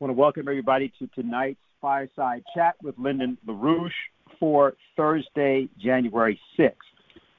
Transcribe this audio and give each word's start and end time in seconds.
want 0.00 0.10
to 0.10 0.14
welcome 0.14 0.46
everybody 0.46 0.92
to 0.96 1.08
tonight's 1.08 1.58
fireside 1.80 2.44
chat 2.54 2.76
with 2.84 2.96
Lyndon 2.98 3.36
LaRouche 3.48 3.90
for 4.38 4.76
Thursday, 4.96 5.68
January 5.76 6.40
6th. 6.56 6.74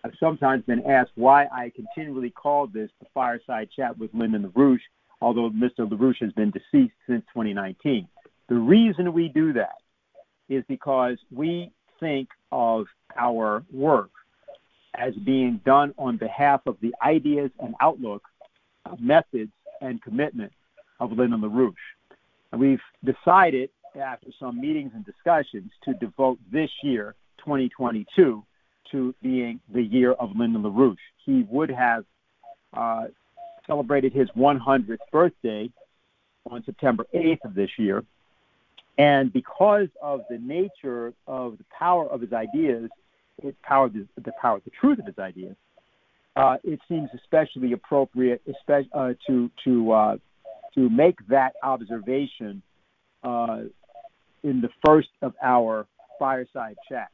I've 0.04 0.12
sometimes 0.20 0.66
been 0.66 0.84
asked 0.86 1.12
why 1.16 1.46
I 1.46 1.72
continually 1.74 2.32
call 2.32 2.68
this 2.68 2.90
the 3.00 3.06
fireside 3.14 3.70
chat 3.74 3.98
with 3.98 4.14
Lyndon 4.14 4.52
LaRouche, 4.52 4.82
although 5.22 5.50
Mr. 5.52 5.90
LaRouche 5.90 6.20
has 6.20 6.34
been 6.34 6.52
deceased 6.52 6.94
since 7.08 7.24
2019. 7.34 8.06
The 8.50 8.56
reason 8.56 9.14
we 9.14 9.30
do 9.30 9.54
that 9.54 9.78
is 10.50 10.66
because 10.68 11.18
we 11.34 11.72
think 12.02 12.28
of 12.52 12.88
our 13.18 13.64
work 13.72 14.12
as 14.96 15.14
being 15.16 15.62
done 15.66 15.94
on 15.98 16.18
behalf 16.18 16.60
of 16.66 16.76
the 16.82 16.94
ideas 17.02 17.52
and 17.60 17.74
outlook, 17.80 18.24
methods, 19.00 19.52
and 19.80 20.02
commitment 20.02 20.52
of 21.00 21.14
Lyndon 21.14 21.40
LaRouche. 21.40 21.74
We've 22.56 22.82
decided, 23.04 23.70
after 24.00 24.28
some 24.40 24.60
meetings 24.60 24.92
and 24.96 25.06
discussions, 25.06 25.72
to 25.86 25.94
devote 25.94 26.40
this 26.52 26.70
year, 26.84 27.16
2022, 27.40 28.44
to 28.92 29.16
being 29.22 29.60
the 29.72 29.84
year 29.84 30.14
of 30.14 30.36
Lyndon 30.36 30.64
LaRouche. 30.64 30.98
He 31.26 31.46
would 31.50 31.70
have 31.70 32.06
uh, 32.74 33.06
celebrated 33.68 34.14
his 34.14 34.30
100th 34.36 34.98
birthday 35.12 35.70
on 36.50 36.64
September 36.66 37.06
8th 37.14 37.46
of 37.46 37.56
this 37.56 37.70
year. 37.78 38.04
And 38.98 39.32
because 39.32 39.88
of 40.02 40.22
the 40.30 40.38
nature 40.40 41.14
of 41.28 41.58
the 41.58 41.66
power 41.78 42.08
of 42.10 42.22
his 42.22 42.34
ideas, 42.34 42.90
his 43.42 43.54
power, 43.64 43.90
the, 43.90 44.06
the 44.22 44.34
power, 44.42 44.60
the 44.66 44.72
truth 44.72 45.00
of 45.00 45.06
his 45.06 45.18
ideas, 45.20 45.56
uh, 46.36 46.58
it 46.64 46.80
seems 46.88 47.10
especially 47.16 47.74
appropriate 47.74 48.42
especially, 48.48 48.90
uh, 48.94 49.14
to 49.28 49.50
to 49.64 49.92
uh, 49.92 50.18
to 50.76 50.90
make 50.90 51.16
that 51.28 51.54
observation 51.64 52.62
uh, 53.24 53.62
in 54.44 54.62
the 54.62 54.70
first 54.86 55.10
of 55.22 55.34
our 55.42 55.88
fireside 56.18 56.76
chat. 56.88 57.10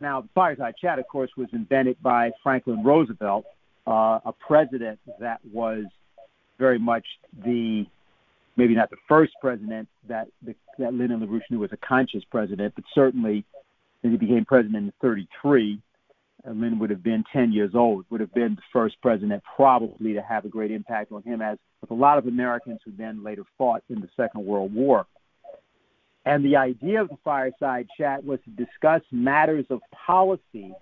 Now, 0.00 0.22
the 0.22 0.28
fireside 0.34 0.74
chat, 0.80 0.98
of 0.98 1.06
course, 1.08 1.30
was 1.36 1.48
invented 1.52 2.02
by 2.02 2.32
Franklin 2.42 2.82
Roosevelt, 2.82 3.44
uh, 3.86 4.18
a 4.24 4.32
president 4.46 4.98
that 5.20 5.40
was 5.52 5.84
very 6.58 6.78
much 6.78 7.06
the 7.44 7.86
maybe 8.56 8.74
not 8.74 8.90
the 8.90 8.96
first 9.08 9.32
president 9.40 9.88
that 10.08 10.28
the, 10.42 10.54
that 10.78 10.94
Lyndon 10.94 11.20
LaRouche 11.20 11.50
knew 11.50 11.58
was 11.58 11.72
a 11.72 11.76
conscious 11.76 12.22
president, 12.30 12.74
but 12.74 12.84
certainly 12.94 13.44
he 14.02 14.16
became 14.16 14.44
president 14.44 14.76
in 14.76 14.92
33, 15.00 15.80
Lyndon 16.46 16.78
would 16.78 16.90
have 16.90 17.02
been 17.02 17.24
10 17.32 17.52
years 17.52 17.74
old, 17.74 18.04
would 18.10 18.20
have 18.20 18.34
been 18.34 18.54
the 18.54 18.62
first 18.72 19.00
president 19.00 19.42
probably 19.56 20.14
to 20.14 20.22
have 20.22 20.44
a 20.44 20.48
great 20.48 20.70
impact 20.70 21.10
on 21.12 21.22
him, 21.22 21.40
as 21.40 21.58
with 21.80 21.90
a 21.90 21.94
lot 21.94 22.18
of 22.18 22.26
Americans 22.26 22.80
who 22.84 22.92
then 22.96 23.22
later 23.22 23.44
fought 23.56 23.82
in 23.88 24.00
the 24.00 24.08
Second 24.16 24.44
World 24.44 24.74
War. 24.74 25.06
And 26.26 26.44
the 26.44 26.56
idea 26.56 27.02
of 27.02 27.08
the 27.08 27.18
fireside 27.24 27.86
chat 27.98 28.24
was 28.24 28.40
to 28.44 28.50
discuss 28.50 29.02
matters 29.10 29.66
of 29.70 29.80
policy, 30.06 30.72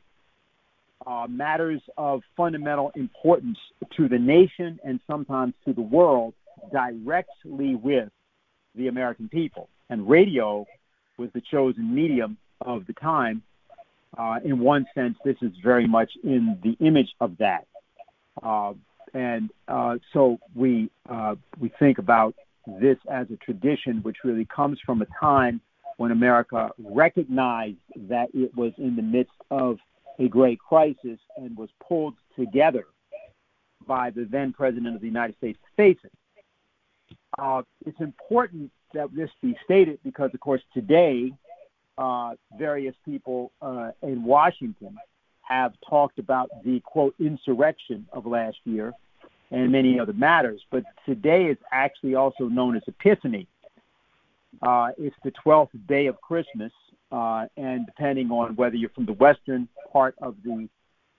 uh, 1.04 1.27
matters 1.28 1.82
of 1.97 2.22
fundamental 2.36 2.92
importance 2.94 3.58
to 3.97 4.08
the 4.08 4.19
nation 4.19 4.78
and 4.84 5.00
sometimes 5.06 5.54
to 5.64 5.72
the 5.72 5.80
world 5.80 6.34
directly 6.72 7.74
with 7.74 8.08
the 8.74 8.88
American 8.88 9.28
people. 9.28 9.69
And 9.91 10.08
radio 10.08 10.64
was 11.19 11.30
the 11.34 11.41
chosen 11.41 11.92
medium 11.92 12.36
of 12.60 12.86
the 12.86 12.92
time 12.94 13.42
uh, 14.16 14.38
in 14.44 14.58
one 14.58 14.86
sense, 14.94 15.16
this 15.24 15.36
is 15.42 15.52
very 15.62 15.86
much 15.86 16.10
in 16.22 16.58
the 16.62 16.77
image 16.84 17.14
of 17.20 17.36
that. 17.38 17.66
Uh, 18.42 18.74
and 19.14 19.50
uh, 19.69 19.96
so 20.12 20.38
we 20.54 20.91
uh, 21.08 21.34
we 21.58 21.70
think 21.78 21.98
about 21.98 22.34
this 22.66 22.96
as 23.10 23.27
a 23.30 23.36
tradition, 23.36 23.98
which 24.02 24.19
really 24.24 24.46
comes 24.46 24.78
from 24.84 25.02
a 25.02 25.06
time 25.20 25.60
when 25.96 26.10
America 26.10 26.70
recognized 26.78 27.77
that 28.08 28.28
it 28.34 28.54
was 28.56 28.72
in 28.78 28.96
the 28.96 29.02
midst 29.02 29.32
of 29.50 29.78
a 30.19 30.28
great 30.28 30.58
crisis 30.58 31.19
and 31.37 31.56
was 31.56 31.69
pulled 31.87 32.14
together 32.37 32.87
by 33.87 34.10
the 34.10 34.25
then 34.25 34.53
president 34.53 34.94
of 34.94 35.00
the 35.00 35.06
United 35.06 35.37
States 35.37 35.58
to 35.62 35.69
face 35.76 35.98
it. 36.04 36.12
Uh, 37.38 37.62
it's 37.87 38.00
important 38.00 38.70
that 38.94 39.14
this 39.14 39.31
be 39.42 39.56
stated 39.64 39.98
because, 40.04 40.31
of 40.34 40.41
course, 40.41 40.60
today 40.75 41.32
uh, 41.98 42.32
various 42.58 42.94
people 43.04 43.53
uh, 43.60 43.91
in 44.03 44.25
Washington 44.25 44.97
have 45.42 45.72
talked 45.88 46.19
about 46.19 46.48
the 46.64 46.80
quote 46.80 47.14
insurrection 47.19 48.06
of 48.12 48.26
last 48.26 48.56
year 48.64 48.92
and 49.50 49.70
many 49.70 50.00
other 50.00 50.12
matters. 50.12 50.62
But 50.70 50.84
today 51.06 51.44
is 51.44 51.58
actually 51.70 52.14
also 52.14 52.44
known 52.44 52.76
as 52.76 52.82
Epiphany. 52.86 53.47
Uh, 54.62 54.88
it's 54.98 55.16
the 55.25 55.32
12th 55.44 55.70
day 55.88 56.06
of 56.06 56.20
Christmas, 56.20 56.72
uh, 57.10 57.47
and 57.56 57.86
depending 57.86 58.31
on 58.31 58.56
whether 58.56 58.76
you're 58.76 58.91
from 58.91 59.06
the 59.06 59.12
western 59.12 59.69
part 59.92 60.14
of 60.22 60.36
the 60.44 60.69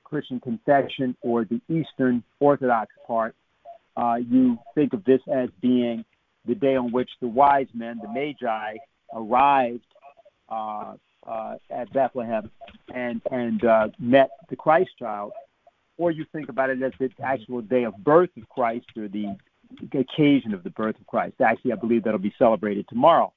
Christian 0.04 0.40
confession 0.40 1.16
or 1.22 1.46
the 1.46 1.62
Eastern 1.70 2.24
Orthodox 2.40 2.92
part, 3.08 3.36
uh, 3.98 4.16
you 4.16 4.58
think 4.76 4.94
of 4.94 5.04
this 5.06 5.22
as 5.32 5.50
being 5.62 6.04
the 6.46 6.56
day 6.56 6.76
on 6.76 6.92
which 6.92 7.10
the 7.22 7.28
wise 7.28 7.68
men, 7.74 8.00
the 8.02 8.08
Magi, 8.08 8.78
arrived 9.14 9.86
uh, 10.50 10.94
uh, 11.28 11.56
at 11.70 11.92
Bethlehem 11.94 12.52
and 12.94 13.22
and 13.32 13.64
uh, 13.64 13.88
met 14.00 14.30
the 14.50 14.56
Christ 14.56 14.92
child, 15.00 15.32
or 15.98 16.12
you 16.12 16.26
think 16.32 16.50
about 16.50 16.70
it 16.70 16.82
as 16.82 16.92
the 17.00 17.10
actual 17.24 17.62
day 17.62 17.84
of 17.84 17.96
birth 17.98 18.30
of 18.38 18.48
Christ 18.50 18.86
or 18.98 19.08
the 19.08 19.36
occasion 19.94 20.54
of 20.54 20.64
the 20.64 20.70
birth 20.70 21.00
of 21.00 21.08
Christ. 21.08 21.36
Actually, 21.42 21.74
I 21.74 21.76
believe 21.76 22.04
that'll 22.04 22.20
be 22.20 22.34
celebrated 22.38 22.88
tomorrow 22.88 23.34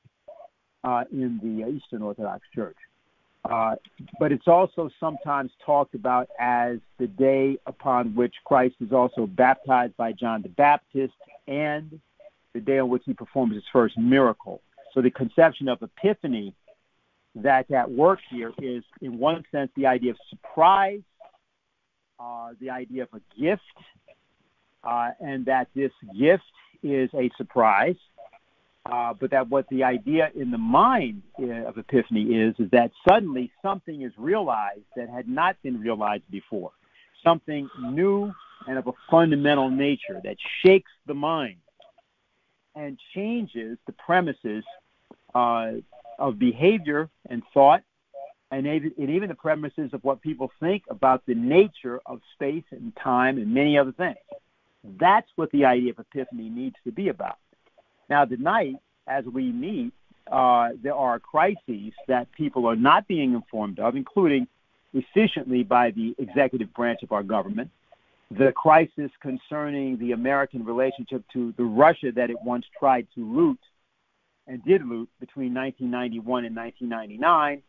uh, 0.85 1.05
in 1.11 1.39
the 1.43 1.69
Eastern 1.69 2.03
Orthodox 2.03 2.43
Church. 2.55 2.77
Uh, 3.49 3.77
but 4.19 4.33
it's 4.33 4.49
also 4.49 4.91
sometimes 4.99 5.53
talked 5.65 5.95
about 5.95 6.29
as 6.41 6.79
the 6.99 7.07
day 7.07 7.57
upon 7.67 8.15
which 8.15 8.35
Christ 8.45 8.75
is 8.81 8.93
also 8.93 9.27
baptized 9.27 9.97
by 9.97 10.13
John 10.13 10.43
the 10.43 10.49
Baptist 10.49 11.15
and 11.47 12.01
the 12.55 12.61
day 12.61 12.79
on 12.79 12.89
which 12.89 13.03
he 13.07 13.13
performs 13.13 13.55
his 13.55 13.63
first 13.73 13.97
miracle. 13.97 14.63
So 14.93 15.01
the 15.01 15.13
conception 15.13 15.69
of 15.69 15.81
Epiphany 15.81 16.55
that's 17.37 17.71
at 17.71 17.91
work 17.91 18.21
here 18.31 18.53
is, 18.63 18.83
in 19.01 19.19
one 19.19 19.45
sense, 19.53 19.71
the 19.77 19.87
idea 19.87 20.13
of 20.13 20.17
surprise, 20.31 21.03
uh, 22.19 22.51
the 22.61 22.71
idea 22.71 23.03
of 23.03 23.09
a 23.13 23.41
gift, 23.41 23.63
uh, 24.83 25.11
and 25.21 25.45
that 25.47 25.69
this 25.75 25.93
gift 26.19 26.45
is 26.83 27.11
a 27.15 27.31
surprise. 27.37 27.97
Uh, 28.91 29.13
but 29.13 29.33
that 29.33 29.49
what 29.49 29.69
the 29.69 29.83
idea 29.83 30.31
in 30.37 30.53
the 30.53 30.59
mind 30.59 31.21
uh, 31.41 31.67
of 31.67 31.77
Epiphany 31.77 32.23
is, 32.23 32.55
is 32.61 32.71
that 32.71 32.93
suddenly 33.09 33.51
something 33.61 34.03
is 34.03 34.13
realized 34.17 34.85
that 34.95 35.09
had 35.09 35.29
not 35.29 35.61
been 35.63 35.81
realized 35.81 36.23
before, 36.31 36.71
something 37.25 37.69
new 37.91 38.33
and 38.69 38.79
of 38.79 38.87
a 38.87 38.93
fundamental 39.11 39.69
nature 39.69 40.21
that 40.23 40.37
shakes 40.65 40.91
the 41.07 41.15
mind 41.15 41.57
and 42.77 42.97
changes 43.13 43.77
the 43.87 43.93
premises 43.93 44.63
uh, 45.35 45.73
of 46.19 46.39
behavior 46.39 47.09
and 47.29 47.43
thought, 47.53 47.83
and 48.51 48.67
even, 48.67 49.29
the 49.29 49.35
premises 49.35 49.91
of 49.93 50.05
what 50.05 50.21
people 50.21 50.53
think 50.61 50.85
about 50.89 51.27
the 51.27 51.35
nature 51.35 52.01
of 52.07 52.21
space 52.35 52.65
and 52.71 52.95
time 52.97 53.39
and 53.39 53.53
many 53.53 53.77
other 53.77 53.93
things. 53.93 54.17
That's 55.01 55.29
what 55.35 55.51
the 55.51 55.65
idea 55.65 55.91
of 55.91 55.99
epiphany 55.99 56.49
needs 56.49 56.77
to 56.85 56.93
be 56.93 57.09
about. 57.09 57.39
Now, 58.09 58.25
tonight, 58.25 58.77
as 59.09 59.25
we 59.25 59.51
meet, 59.51 59.93
uh, 60.31 60.71
there 60.81 60.95
are 60.95 61.19
crises 61.19 61.93
that 62.07 62.31
people 62.33 62.67
are 62.67 62.77
not 62.77 63.09
being 63.09 63.35
informed 63.35 63.81
of, 63.81 63.97
including 63.97 64.47
efficiently 64.95 65.65
by 65.65 65.91
the 65.91 66.15
executive 66.19 66.73
branch 66.73 67.03
of 67.03 67.13
our 67.13 67.23
government. 67.25 67.71
The 68.31 68.53
crisis 68.53 69.11
concerning 69.21 69.99
the 69.99 70.13
American 70.13 70.65
relationship 70.65 71.25
to 71.33 71.53
the 71.57 71.65
Russia 71.65 72.13
that 72.13 72.31
it 72.31 72.37
once 72.43 72.65
tried 72.79 73.07
to 73.15 73.25
loot 73.25 73.59
and 74.57 74.65
did 74.65 74.87
loot 74.87 75.09
between 75.21 75.53
1991 75.55 76.47
and 76.47 76.57
1999, 76.57 77.63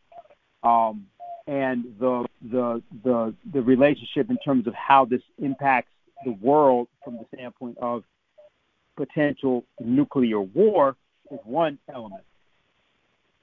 um, 0.62 1.06
and 1.46 1.84
the, 1.98 2.26
the 2.50 2.82
the 3.04 3.34
the 3.52 3.62
relationship 3.62 4.30
in 4.30 4.38
terms 4.38 4.66
of 4.66 4.74
how 4.74 5.04
this 5.04 5.22
impacts 5.38 5.90
the 6.24 6.32
world 6.32 6.88
from 7.04 7.18
the 7.18 7.24
standpoint 7.34 7.76
of 7.78 8.04
potential 8.96 9.64
nuclear 9.80 10.40
war 10.40 10.96
is 11.30 11.38
one 11.44 11.78
element. 11.92 12.24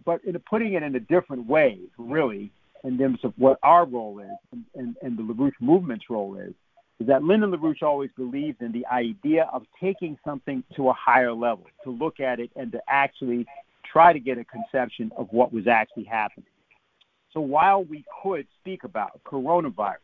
But 0.03 0.24
in 0.25 0.38
putting 0.39 0.74
it 0.74 0.83
in 0.83 0.95
a 0.95 1.00
different 1.00 1.48
way, 1.48 1.80
really, 1.98 2.51
in 2.83 2.98
terms 2.98 3.19
of 3.24 3.33
what 3.38 3.57
our 3.63 3.86
role 3.86 4.19
is 4.19 4.38
and, 4.51 4.65
and, 4.75 4.95
and 5.01 5.18
the 5.18 5.24
LaRouche 5.24 5.59
movement's 5.59 6.06
role 6.09 6.36
is, 6.38 6.53
is 7.00 7.07
that 7.07 7.24
Lyndon 7.24 7.51
LaRouche 7.51 7.83
always 7.83 8.09
believed 8.15 8.62
in 8.62 8.71
the 8.71 8.86
idea 8.88 9.50
of 9.51 9.63
taking 9.81 10.18
something 10.24 10.63
to 10.75 10.89
a 10.89 10.94
higher 10.94 11.33
level, 11.33 11.65
to 11.83 11.89
look 11.89 12.19
at 12.19 12.39
it 12.39 12.50
and 12.56 12.71
to 12.71 12.81
actually 12.88 13.45
try 13.83 14.13
to 14.13 14.19
get 14.19 14.38
a 14.38 14.45
conception 14.45 15.12
of 15.18 15.27
what 15.31 15.51
was 15.51 15.68
actually 15.68 16.06
happening. 16.06 16.47
So 17.33 17.42
while 17.42 17.83
we 17.83 18.06
could 18.24 18.47
speak 18.62 18.86
about 18.86 19.19
coronavirus, 19.25 19.95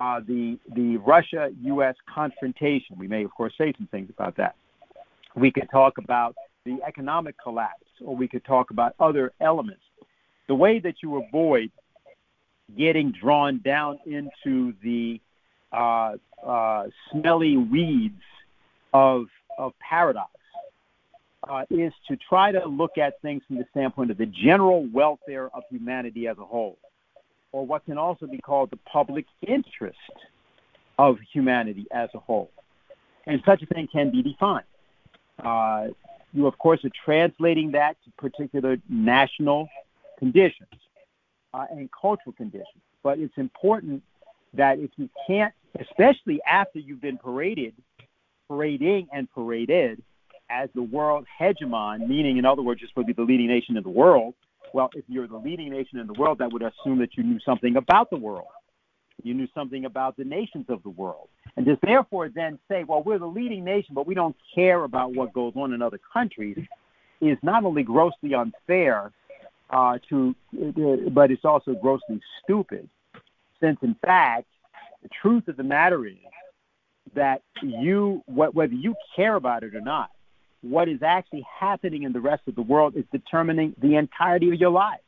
uh, 0.00 0.20
the 0.26 0.58
the 0.74 0.96
Russia-U.S. 0.98 1.94
confrontation, 2.12 2.96
we 2.98 3.08
may 3.08 3.24
of 3.24 3.30
course 3.30 3.54
say 3.56 3.72
some 3.78 3.88
things 3.90 4.10
about 4.10 4.36
that. 4.36 4.56
We 5.34 5.50
could 5.50 5.68
talk 5.70 5.98
about 5.98 6.34
the 6.64 6.78
economic 6.86 7.36
collapse, 7.42 7.86
or 8.04 8.14
we 8.14 8.28
could 8.28 8.44
talk 8.44 8.70
about 8.70 8.94
other 9.00 9.32
elements. 9.40 9.82
The 10.48 10.54
way 10.54 10.78
that 10.80 10.96
you 11.02 11.22
avoid 11.22 11.70
getting 12.76 13.12
drawn 13.12 13.60
down 13.64 13.98
into 14.06 14.74
the 14.82 15.20
uh, 15.72 16.14
uh, 16.46 16.84
smelly 17.10 17.56
weeds 17.56 18.22
of, 18.92 19.26
of 19.58 19.72
paradox 19.78 20.30
uh, 21.48 21.64
is 21.70 21.92
to 22.08 22.16
try 22.16 22.52
to 22.52 22.64
look 22.66 22.98
at 22.98 23.20
things 23.22 23.42
from 23.46 23.56
the 23.56 23.66
standpoint 23.70 24.10
of 24.10 24.18
the 24.18 24.26
general 24.26 24.86
welfare 24.92 25.48
of 25.54 25.62
humanity 25.70 26.28
as 26.28 26.38
a 26.38 26.44
whole, 26.44 26.78
or 27.52 27.66
what 27.66 27.84
can 27.84 27.98
also 27.98 28.26
be 28.26 28.38
called 28.38 28.70
the 28.70 28.78
public 28.90 29.26
interest 29.46 29.98
of 30.98 31.18
humanity 31.32 31.86
as 31.92 32.08
a 32.14 32.18
whole. 32.18 32.50
And 33.26 33.42
such 33.46 33.62
a 33.62 33.66
thing 33.66 33.88
can 33.92 34.10
be 34.10 34.22
defined. 34.22 34.64
Uh, 35.42 35.88
you, 36.32 36.46
of 36.46 36.56
course, 36.58 36.84
are 36.84 36.90
translating 37.04 37.72
that 37.72 37.96
to 38.04 38.10
particular 38.18 38.76
national 38.88 39.68
conditions 40.18 40.68
uh, 41.54 41.66
and 41.70 41.88
cultural 41.92 42.32
conditions. 42.32 42.82
But 43.02 43.18
it's 43.18 43.36
important 43.36 44.02
that 44.54 44.78
if 44.78 44.90
you 44.96 45.08
can't, 45.26 45.52
especially 45.80 46.40
after 46.48 46.78
you've 46.78 47.00
been 47.00 47.18
paraded, 47.18 47.74
parading 48.48 49.08
and 49.12 49.28
paraded 49.32 50.02
as 50.50 50.68
the 50.74 50.82
world 50.82 51.26
hegemon, 51.40 52.06
meaning, 52.08 52.36
in 52.36 52.44
other 52.44 52.62
words, 52.62 52.80
you're 52.80 52.88
supposed 52.88 53.08
to 53.08 53.14
be 53.14 53.22
the 53.22 53.26
leading 53.26 53.48
nation 53.48 53.76
in 53.76 53.82
the 53.82 53.88
world. 53.88 54.34
Well, 54.74 54.90
if 54.94 55.04
you're 55.08 55.28
the 55.28 55.36
leading 55.36 55.70
nation 55.70 55.98
in 55.98 56.06
the 56.06 56.14
world, 56.14 56.38
that 56.38 56.52
would 56.52 56.62
assume 56.62 56.98
that 56.98 57.16
you 57.16 57.22
knew 57.22 57.38
something 57.40 57.76
about 57.76 58.10
the 58.10 58.16
world. 58.16 58.48
You 59.22 59.34
knew 59.34 59.48
something 59.54 59.84
about 59.84 60.16
the 60.16 60.24
nations 60.24 60.66
of 60.68 60.82
the 60.82 60.90
world. 60.90 61.28
And 61.56 61.66
just 61.66 61.80
therefore 61.82 62.28
then 62.28 62.58
say, 62.68 62.84
well, 62.84 63.02
we're 63.02 63.18
the 63.18 63.26
leading 63.26 63.64
nation, 63.64 63.94
but 63.94 64.06
we 64.06 64.14
don't 64.14 64.36
care 64.54 64.84
about 64.84 65.14
what 65.14 65.32
goes 65.32 65.52
on 65.54 65.72
in 65.72 65.82
other 65.82 66.00
countries 66.12 66.58
is 67.20 67.38
not 67.42 67.64
only 67.64 67.82
grossly 67.82 68.34
unfair 68.34 69.12
uh, 69.70 69.98
to, 70.08 70.34
but 71.10 71.30
it's 71.30 71.44
also 71.44 71.74
grossly 71.74 72.20
stupid. 72.42 72.88
Since 73.60 73.78
in 73.82 73.94
fact, 74.04 74.46
the 75.02 75.08
truth 75.20 75.48
of 75.48 75.56
the 75.56 75.62
matter 75.62 76.06
is 76.06 76.16
that 77.14 77.42
you, 77.62 78.22
whether 78.26 78.72
you 78.72 78.94
care 79.16 79.34
about 79.34 79.62
it 79.62 79.74
or 79.74 79.80
not, 79.80 80.10
what 80.62 80.88
is 80.88 81.02
actually 81.02 81.44
happening 81.58 82.04
in 82.04 82.12
the 82.12 82.20
rest 82.20 82.42
of 82.46 82.54
the 82.54 82.62
world 82.62 82.96
is 82.96 83.04
determining 83.12 83.74
the 83.82 83.96
entirety 83.96 84.48
of 84.48 84.60
your 84.60 84.70
life. 84.70 85.00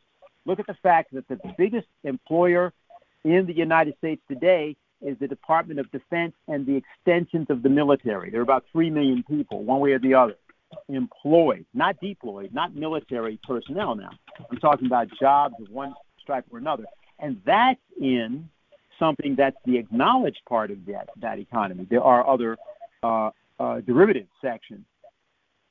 Look 0.46 0.58
at 0.58 0.66
the 0.66 0.76
fact 0.82 1.14
that 1.14 1.28
the 1.28 1.38
biggest 1.56 1.86
employer 2.02 2.72
in 3.24 3.46
the 3.46 3.54
United 3.54 3.96
States 3.98 4.20
today 4.28 4.76
is 5.00 5.16
the 5.18 5.28
Department 5.28 5.80
of 5.80 5.90
Defense 5.92 6.34
and 6.48 6.66
the 6.66 6.76
extensions 6.76 7.46
of 7.50 7.62
the 7.62 7.68
military. 7.68 8.30
There 8.30 8.40
are 8.40 8.42
about 8.42 8.64
3 8.72 8.90
million 8.90 9.22
people, 9.22 9.62
one 9.62 9.80
way 9.80 9.92
or 9.92 9.98
the 9.98 10.14
other, 10.14 10.34
employed, 10.88 11.64
not 11.72 12.00
deployed, 12.00 12.52
not 12.52 12.74
military 12.74 13.38
personnel 13.46 13.94
now. 13.94 14.10
I'm 14.50 14.58
talking 14.58 14.86
about 14.86 15.08
jobs 15.20 15.54
of 15.60 15.70
one 15.70 15.94
stripe 16.20 16.46
or 16.50 16.58
another. 16.58 16.84
And 17.18 17.40
that's 17.46 17.80
in 18.00 18.48
something 18.98 19.34
that's 19.36 19.56
the 19.64 19.78
acknowledged 19.78 20.40
part 20.48 20.70
of 20.70 20.84
that, 20.86 21.08
that 21.20 21.38
economy. 21.38 21.86
There 21.88 22.02
are 22.02 22.26
other 22.26 22.56
uh, 23.02 23.30
uh, 23.58 23.80
derivative 23.80 24.26
sections. 24.40 24.84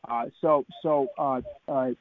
Uh, 0.08 0.26
so 0.42 0.66
so 0.82 1.08
uh, 1.18 1.42
uh, 1.68 1.92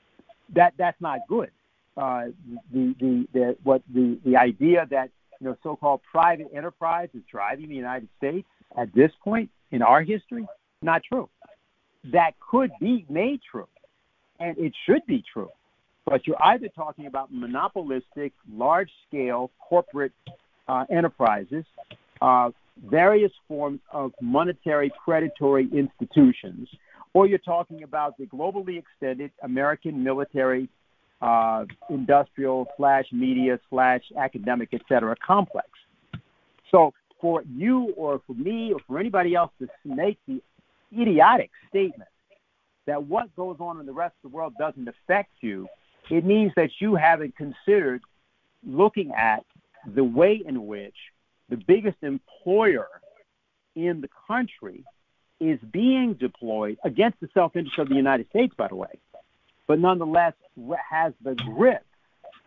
that 0.55 0.75
that's 0.77 1.01
not 1.01 1.21
good. 1.29 1.51
Uh, 1.97 2.25
the, 2.73 2.95
the, 3.01 3.29
the, 3.33 3.57
what 3.63 3.83
the, 3.93 4.19
the 4.25 4.37
idea 4.37 4.87
that 4.91 5.11
you 5.41 5.49
know, 5.49 5.57
so-called 5.63 6.01
private 6.11 6.49
enterprise 6.55 7.09
is 7.15 7.23
driving 7.31 7.69
the 7.69 7.75
United 7.75 8.09
States 8.17 8.49
at 8.79 8.93
this 8.95 9.11
point 9.23 9.51
in 9.73 9.83
our 9.83 10.03
history? 10.03 10.47
Not 10.81 11.03
true. 11.05 11.29
That 12.13 12.33
could 12.41 12.71
be 12.81 13.05
made 13.11 13.41
true, 13.49 13.69
and 14.41 14.57
it 14.57 14.73
should 14.87 15.05
be 15.07 15.23
true. 15.33 15.51
But 16.07 16.27
you're 16.27 16.43
either 16.43 16.69
talking 16.69 17.07
about 17.07 17.33
monopolistic, 17.33 18.33
large-scale 18.53 19.51
corporate 19.61 20.13
uh, 20.69 20.85
enterprises, 20.91 21.65
uh, 22.21 22.51
various 22.85 23.33
forms 23.49 23.81
of 23.93 24.13
monetary 24.21 24.91
predatory 25.05 25.69
institutions, 25.73 26.69
or 27.15 27.27
you're 27.27 27.39
talking 27.39 27.83
about 27.83 28.17
the 28.19 28.27
globally 28.27 28.79
extended 28.79 29.31
American 29.43 30.03
military 30.03 30.69
uh, 31.21 31.65
industrial 31.91 32.67
slash 32.77 33.07
media 33.13 33.61
slash 33.71 34.03
academic, 34.17 34.71
et 34.73 34.81
cetera, 34.89 35.15
complex. 35.25 35.69
So 36.71 36.95
for 37.21 37.45
you 37.55 37.93
or 37.97 38.21
for 38.27 38.35
me 38.35 38.73
or 38.73 38.81
for 38.87 38.99
anybody 38.99 39.35
else 39.35 39.53
to 39.61 39.69
make 39.85 40.19
the 40.27 40.43
idiotic 40.99 41.51
statement 41.69 42.11
that 42.87 43.05
what 43.05 43.35
goes 43.37 43.57
on 43.61 43.79
in 43.79 43.87
the 43.87 43.93
rest 43.93 44.15
of 44.25 44.31
the 44.31 44.37
world 44.37 44.55
doesn't 44.59 44.89
affect 44.89 45.31
you, 45.41 45.69
it 46.11 46.25
means 46.25 46.53
that 46.57 46.71
you 46.81 46.97
haven't 46.97 47.37
considered 47.37 48.03
looking 48.67 49.13
at 49.13 49.45
the 49.87 50.05
way 50.05 50.43
in 50.45 50.67
which 50.67 50.97
the 51.49 51.57
biggest 51.57 51.99
employer 52.03 52.89
in 53.75 54.01
the 54.01 54.09
country 54.27 54.85
is 55.41 55.59
being 55.73 56.15
deployed 56.15 56.79
against 56.85 57.19
the 57.21 57.29
self 57.35 57.57
interest 57.57 57.79
of 57.79 57.89
the 57.89 57.95
United 57.95 58.29
States, 58.31 58.55
by 58.57 58.69
the 58.69 58.77
way, 58.77 58.99
but 59.67 59.79
nonetheless 59.79 60.35
has 60.91 61.13
the 61.23 61.35
grip 61.35 61.85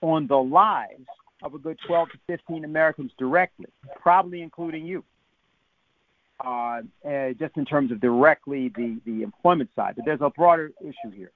on 0.01 0.27
the 0.27 0.37
lives 0.37 1.05
of 1.43 1.53
a 1.53 1.57
good 1.57 1.77
12 1.85 2.09
to 2.09 2.17
15 2.27 2.63
Americans 2.63 3.11
directly, 3.17 3.67
probably 4.01 4.41
including 4.41 4.85
you, 4.85 5.03
uh, 6.43 6.81
uh, 7.07 7.33
just 7.37 7.57
in 7.57 7.65
terms 7.65 7.91
of 7.91 7.99
directly 7.99 8.69
the, 8.69 8.99
the 9.05 9.23
employment 9.23 9.69
side. 9.75 9.95
But 9.95 10.05
there's 10.05 10.21
a 10.21 10.29
broader 10.29 10.71
issue 10.81 11.11
here, 11.13 11.31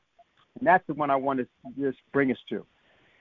and 0.57 0.65
that's 0.65 0.85
the 0.87 0.93
one 0.93 1.09
I 1.11 1.17
want 1.17 1.39
to 1.39 1.47
just 1.77 1.99
bring 2.13 2.31
us 2.31 2.37
to. 2.49 2.65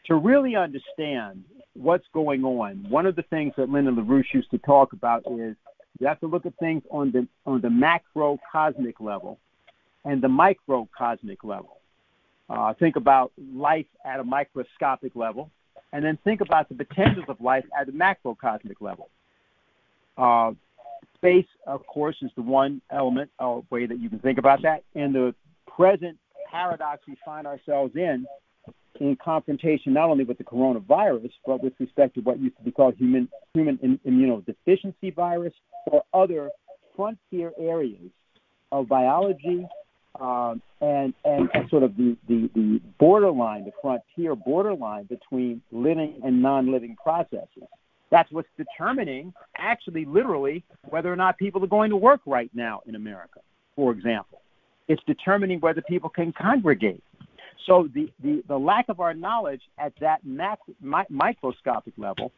To 0.07 0.15
really 0.15 0.57
understand 0.57 1.45
what's 1.79 2.07
going 2.13 2.45
on, 2.45 2.85
one 2.89 3.07
of 3.07 3.17
the 3.17 3.23
things 3.23 3.53
that 3.57 3.71
Lyndon 3.71 3.97
LaRouche 3.97 4.35
used 4.35 4.51
to 4.51 4.59
talk 4.59 4.93
about 4.93 5.23
is 5.31 5.57
you 5.99 6.07
have 6.07 6.21
to 6.21 6.27
look 6.27 6.47
at 6.47 6.57
things 6.59 6.83
on 6.91 7.13
the 7.13 7.27
on 7.47 7.61
the 7.61 7.69
macrocosmic 7.69 9.01
level 9.01 9.39
and 10.05 10.23
the 10.23 10.29
microcosmic 10.29 11.45
level. 11.45 11.79
Uh, 12.51 12.73
think 12.75 12.97
about 12.97 13.33
life 13.55 13.87
at 14.05 14.21
a 14.21 14.25
microscopic 14.25 15.15
level, 15.15 15.51
and 15.93 16.05
then 16.05 16.19
think 16.25 16.41
about 16.41 16.69
the 16.69 16.75
potentials 16.75 17.27
of 17.29 17.41
life 17.41 17.65
at 17.79 17.89
a 17.89 17.93
macrocosmic 17.93 18.81
level. 18.81 19.09
Uh, 20.17 20.53
space, 21.15 21.47
of 21.67 21.87
course, 21.87 22.17
is 22.23 22.31
the 22.37 22.43
one 22.43 22.81
element 22.91 23.31
or 23.39 23.65
way 23.71 23.87
that 23.87 23.99
you 23.99 24.09
can 24.09 24.19
think 24.19 24.39
about 24.39 24.63
that. 24.63 24.83
In 24.95 25.13
the 25.13 25.35
present 25.77 26.17
paradox 26.51 27.02
we 27.07 27.17
find 27.25 27.47
ourselves 27.47 27.95
in, 27.95 28.26
in 29.00 29.17
confrontation 29.17 29.93
not 29.93 30.09
only 30.11 30.25
with 30.25 30.38
the 30.38 30.45
coronavirus, 30.45 31.33
but 31.47 31.62
with 31.62 31.73
respect 31.78 32.14
to 32.14 32.21
what 32.21 32.38
used 32.40 32.57
to 32.57 32.62
be 32.62 32.71
called 32.71 32.95
human 32.97 33.28
human 33.55 33.99
immunodeficiency 34.07 35.14
virus 35.14 35.55
or 35.87 36.02
other 36.12 36.50
frontier 36.97 37.52
areas 37.59 38.11
of 38.73 38.88
biology 38.88 39.67
um, 40.21 40.61
and, 40.81 41.14
and, 41.25 41.49
and 41.55 41.71
sort 41.71 41.83
of 41.83 41.97
the, 41.97 42.17
the, 42.28 42.50
the 42.55 42.81
borderline, 42.99 43.64
the 43.64 43.73
frontier 43.81 44.35
borderline 44.35 45.05
between 45.05 45.62
living 45.71 46.21
and 46.25 46.43
non-living 46.43 46.97
processes. 47.02 47.64
That's 48.11 48.31
what's 48.33 48.49
determining, 48.57 49.35
actually, 49.57 50.07
literally, 50.07 50.64
whether 50.88 51.12
or 51.12 51.17
not 51.17 51.38
people 51.38 51.62
are 51.62 51.69
going 51.69 51.90
to 51.90 51.97
work 51.97 52.21
right 52.26 52.50
now 52.55 52.81
in 52.87 52.95
America, 52.95 53.40
for 53.76 53.93
example. 53.93 54.40
It's 54.88 55.02
determining 55.07 55.61
whether 55.61 55.83
people 55.83 56.09
can 56.09 56.33
congregate. 56.33 57.02
So 57.67 57.88
the, 57.93 58.11
the, 58.23 58.43
the 58.47 58.59
lack 58.59 58.88
of 58.88 59.00
our 59.00 59.15
knowledge 59.15 59.62
at 59.79 59.93
that 60.00 60.25
macro, 60.25 60.75
mi- 60.81 61.05
microscopic 61.11 61.95
level 61.97 62.33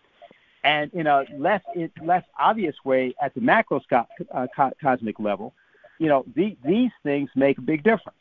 and 0.64 0.92
in 0.92 1.06
a 1.06 1.24
less, 1.36 1.62
less 2.02 2.24
obvious 2.38 2.74
way 2.84 3.14
at 3.22 3.34
the 3.34 3.40
macroscopic 3.40 4.06
uh, 4.32 4.46
co- 4.54 4.72
cosmic 4.80 5.18
level 5.18 5.54
you 6.00 6.08
know, 6.08 6.24
the, 6.34 6.56
these 6.64 6.90
things 7.04 7.28
make 7.36 7.58
a 7.58 7.60
big 7.60 7.84
difference. 7.84 8.18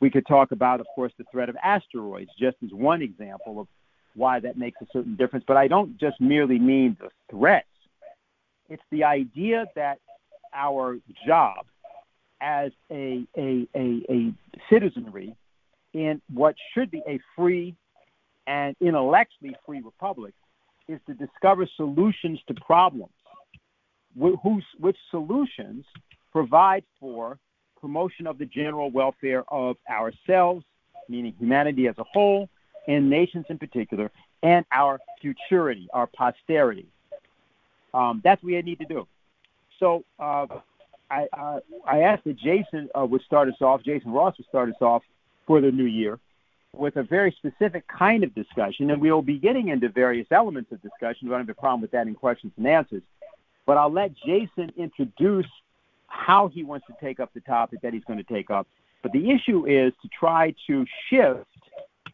We 0.00 0.10
could 0.10 0.26
talk 0.26 0.50
about, 0.50 0.80
of 0.80 0.86
course, 0.94 1.12
the 1.18 1.24
threat 1.30 1.50
of 1.50 1.56
asteroids 1.62 2.30
just 2.38 2.56
as 2.64 2.72
one 2.72 3.02
example 3.02 3.60
of 3.60 3.68
why 4.14 4.40
that 4.40 4.56
makes 4.56 4.80
a 4.80 4.86
certain 4.92 5.14
difference. 5.14 5.44
But 5.46 5.58
I 5.58 5.68
don't 5.68 5.98
just 5.98 6.20
merely 6.20 6.58
mean 6.58 6.96
the 6.98 7.10
threats. 7.30 7.66
It's 8.70 8.82
the 8.90 9.04
idea 9.04 9.66
that 9.76 9.98
our 10.54 10.96
job 11.26 11.66
as 12.40 12.72
a, 12.90 13.24
a, 13.36 13.68
a, 13.74 14.02
a 14.08 14.32
citizenry 14.70 15.36
in 15.94 16.20
what 16.32 16.54
should 16.74 16.90
be 16.90 17.02
a 17.06 17.18
free 17.36 17.74
and 18.46 18.74
intellectually 18.80 19.54
free 19.66 19.80
republic 19.80 20.34
is 20.88 21.00
to 21.06 21.14
discover 21.14 21.68
solutions 21.76 22.40
to 22.48 22.54
problems. 22.54 23.12
Wh- 24.18 24.34
which 24.80 24.96
solutions 25.10 25.84
provide 26.32 26.82
for 26.98 27.38
promotion 27.80 28.26
of 28.26 28.38
the 28.38 28.46
general 28.46 28.90
welfare 28.90 29.44
of 29.48 29.76
ourselves, 29.88 30.64
meaning 31.08 31.34
humanity 31.38 31.88
as 31.88 31.96
a 31.98 32.04
whole, 32.04 32.48
and 32.86 33.10
nations 33.10 33.46
in 33.48 33.58
particular, 33.58 34.10
and 34.42 34.64
our 34.72 34.98
futurity, 35.20 35.88
our 35.92 36.06
posterity. 36.06 36.86
Um, 37.92 38.20
that's 38.24 38.42
what 38.42 38.48
we 38.48 38.62
need 38.62 38.78
to 38.78 38.86
do. 38.86 39.06
So 39.78 40.04
uh, 40.18 40.46
I, 41.10 41.26
uh, 41.32 41.60
I 41.86 42.00
asked 42.00 42.24
that 42.24 42.36
Jason 42.38 42.88
uh, 42.98 43.04
would 43.04 43.22
start 43.22 43.48
us 43.48 43.60
off, 43.60 43.82
Jason 43.82 44.10
Ross 44.10 44.36
would 44.38 44.46
start 44.46 44.68
us 44.70 44.80
off 44.80 45.02
for 45.48 45.60
the 45.60 45.72
new 45.72 45.86
year 45.86 46.20
with 46.76 46.96
a 46.96 47.02
very 47.02 47.34
specific 47.38 47.88
kind 47.88 48.22
of 48.22 48.34
discussion, 48.34 48.90
and 48.90 49.00
we'll 49.00 49.22
be 49.22 49.38
getting 49.38 49.68
into 49.68 49.88
various 49.88 50.28
elements 50.30 50.70
of 50.70 50.80
discussion. 50.82 51.26
We 51.26 51.30
don't 51.30 51.40
have 51.40 51.48
a 51.48 51.54
problem 51.54 51.80
with 51.80 51.90
that 51.92 52.06
in 52.06 52.14
questions 52.14 52.52
and 52.56 52.66
answers. 52.66 53.02
But 53.66 53.78
I'll 53.78 53.92
let 53.92 54.12
Jason 54.14 54.70
introduce 54.76 55.48
how 56.06 56.48
he 56.48 56.62
wants 56.62 56.86
to 56.86 56.94
take 57.00 57.18
up 57.18 57.32
the 57.34 57.40
topic 57.40 57.80
that 57.82 57.92
he's 57.92 58.04
going 58.04 58.18
to 58.18 58.24
take 58.24 58.50
up. 58.50 58.68
But 59.02 59.12
the 59.12 59.30
issue 59.30 59.66
is 59.66 59.92
to 60.02 60.08
try 60.08 60.54
to 60.66 60.86
shift 61.08 61.46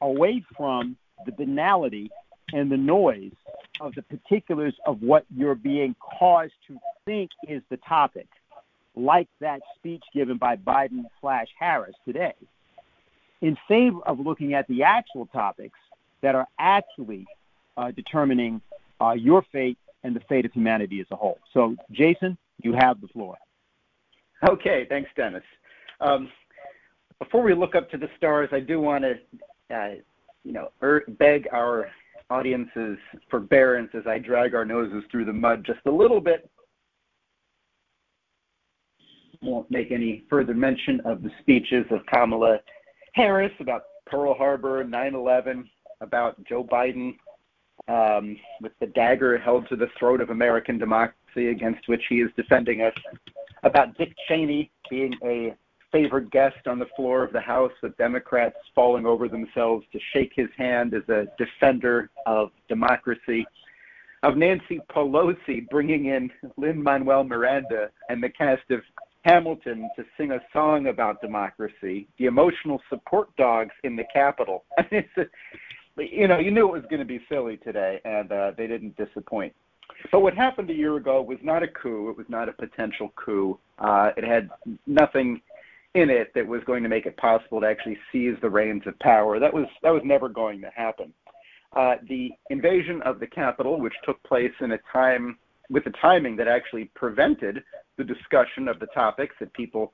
away 0.01 0.43
from 0.57 0.97
the 1.27 1.33
banality 1.33 2.11
and 2.53 2.71
the 2.71 2.77
noise 2.77 3.33
of 3.81 3.95
the 3.95 4.03
particulars 4.03 4.75
of 4.87 5.03
what 5.03 5.27
you're 5.37 5.55
being 5.55 5.97
caused 6.19 6.53
to 6.69 6.79
think 7.05 7.31
is 7.49 7.63
the 7.71 7.77
topic, 7.79 8.29
like 8.95 9.29
that 9.41 9.61
speech 9.77 10.05
given 10.13 10.37
by 10.37 10.57
Biden 10.57 11.05
slash 11.21 11.49
Harris 11.59 11.95
today, 12.05 12.35
in 13.41 13.57
favor 13.69 14.01
of 14.07 14.19
looking 14.21 14.55
at 14.55 14.67
the 14.69 14.83
actual 14.83 15.27
topics 15.27 15.79
that 16.23 16.35
are 16.35 16.49
actually 16.59 17.27
uh, 17.77 17.91
determining 17.91 18.61
uh, 19.01 19.13
your 19.13 19.45
fate 19.53 19.79
and 20.05 20.15
the 20.15 20.21
fate 20.29 20.45
of 20.45 20.53
humanity 20.53 21.01
as 21.01 21.07
a 21.11 21.17
whole. 21.17 21.39
So, 21.53 21.77
Jason, 21.93 22.37
you 22.63 22.73
have 22.73 23.01
the 23.01 23.09
floor. 23.09 23.37
Okay, 24.49 24.87
thanks, 24.89 25.11
Dennis. 25.17 25.43
Um, 26.01 26.29
before 27.19 27.43
we 27.43 27.55
look 27.55 27.75
up 27.75 27.91
to 27.91 27.99
the 27.99 28.09
stars, 28.17 28.49
I 28.53 28.61
do 28.61 28.81
want 28.81 29.05
to, 29.05 29.75
uh, 29.75 29.95
you 30.45 30.53
know, 30.53 30.71
er- 30.83 31.05
beg 31.19 31.49
our 31.53 31.89
audience's 32.31 32.99
forbearance 33.31 33.91
as 33.95 34.07
I 34.07 34.19
drag 34.19 34.55
our 34.55 34.65
noses 34.65 35.05
through 35.11 35.25
the 35.25 35.33
mud 35.33 35.65
just 35.65 35.81
a 35.87 35.91
little 35.91 36.21
bit. 36.21 36.51
Won't 39.43 39.71
make 39.71 39.93
any 39.93 40.25
further 40.29 40.55
mention 40.55 41.01
of 41.05 41.23
the 41.23 41.31
speeches 41.41 41.85
of 41.91 42.01
Kamala 42.07 42.61
Harris 43.15 43.53
about 43.61 43.85
Pearl 44.07 44.35
Harbor, 44.35 44.85
9 44.85 45.15
11, 45.15 45.69
about 46.01 46.43
Joe 46.45 46.65
Biden 46.65 47.17
um, 47.89 48.37
with 48.61 48.73
the 48.81 48.87
dagger 48.87 49.39
held 49.39 49.69
to 49.69 49.77
the 49.77 49.89
throat 49.99 50.21
of 50.21 50.31
American 50.31 50.79
democracy 50.79 51.49
against 51.49 51.89
which 51.89 52.03
he 52.09 52.17
is 52.17 52.31
defending 52.37 52.83
us, 52.83 52.95
about 53.63 53.97
Dick 53.97 54.15
Cheney 54.29 54.71
being 54.91 55.15
a 55.25 55.55
favored 55.93 56.29
guest 56.33 56.67
on 56.67 56.81
the 56.81 56.89
floor 56.97 57.23
of 57.23 57.33
the 57.33 57.41
House 57.41 57.73
with 57.81 57.97
Democrats 57.97 58.57
falling 58.75 59.07
over 59.07 59.29
themselves 59.29 59.87
to 59.93 60.01
shake 60.13 60.33
his 60.35 60.49
hand 60.57 60.93
as 60.93 61.09
a 61.09 61.27
defender 61.39 62.11
of 62.27 62.51
democracy, 62.69 63.47
of 64.25 64.37
Nancy 64.37 64.81
Pelosi 64.91 65.69
bringing 65.71 66.07
in 66.07 66.31
Lin 66.57 66.83
Manuel 66.83 67.23
Miranda 67.23 67.91
and 68.09 68.21
the 68.21 68.29
cast 68.29 68.69
of 68.71 68.81
Hamilton 69.25 69.89
to 69.97 70.05
sing 70.19 70.33
a 70.33 70.41
song 70.53 70.89
about 70.89 71.21
democracy, 71.21 72.07
the 72.19 72.27
emotional 72.27 72.81
support 72.91 73.35
dogs 73.37 73.73
in 73.83 73.97
the 73.97 74.05
Capitol. 74.13 74.65
you 74.93 76.29
know, 76.29 76.39
you 76.39 76.51
knew 76.51 76.69
it 76.69 76.73
was 76.73 76.85
going 76.91 77.01
to 77.01 77.07
be 77.07 77.21
silly 77.29 77.57
today, 77.57 78.01
and 78.05 78.31
uh, 78.31 78.53
they 78.57 78.67
didn't 78.67 78.97
disappoint. 78.97 79.55
But 80.13 80.21
what 80.21 80.35
happened 80.35 80.69
a 80.71 80.75
year 80.75 80.97
ago 80.97 81.23
was 81.23 81.39
not 81.43 81.63
a 81.63 81.69
coup. 81.69 82.11
It 82.11 82.17
was 82.19 82.27
not 82.29 82.49
a 82.49 82.53
potential 82.53 83.13
coup. 83.17 83.59
Uh, 83.79 84.11
it 84.17 84.25
had 84.25 84.51
nothing 84.87 85.41
in 85.95 86.11
it 86.11 86.33
that 86.35 86.47
was 86.47 86.61
going 86.67 86.83
to 86.83 86.89
make 86.89 87.07
it 87.07 87.17
possible 87.17 87.61
to 87.61 87.67
actually 87.67 87.97
seize 88.13 88.37
the 88.43 88.51
reins 88.51 88.83
of 88.87 88.99
power. 88.99 89.39
That 89.39 89.55
was 89.55 89.67
that 89.83 89.91
was 89.91 90.03
never 90.05 90.29
going 90.29 90.61
to 90.61 90.71
happen. 90.75 91.13
Uh, 91.73 91.97
the 92.09 92.31
invasion 92.51 93.01
of 93.03 93.21
the 93.21 93.27
Capitol, 93.27 93.81
which 93.81 93.95
took 94.05 94.23
place 94.23 94.53
in 94.61 94.73
a 94.73 94.79
time 94.93 95.39
with 95.71 95.87
a 95.87 95.93
timing 96.03 96.37
that 96.37 96.49
actually 96.49 96.91
prevented 96.95 97.63
the 97.97 98.05
discussion 98.05 98.69
of 98.69 98.79
the 98.81 98.87
topics 98.87 99.35
that 99.41 99.53
people 99.53 99.93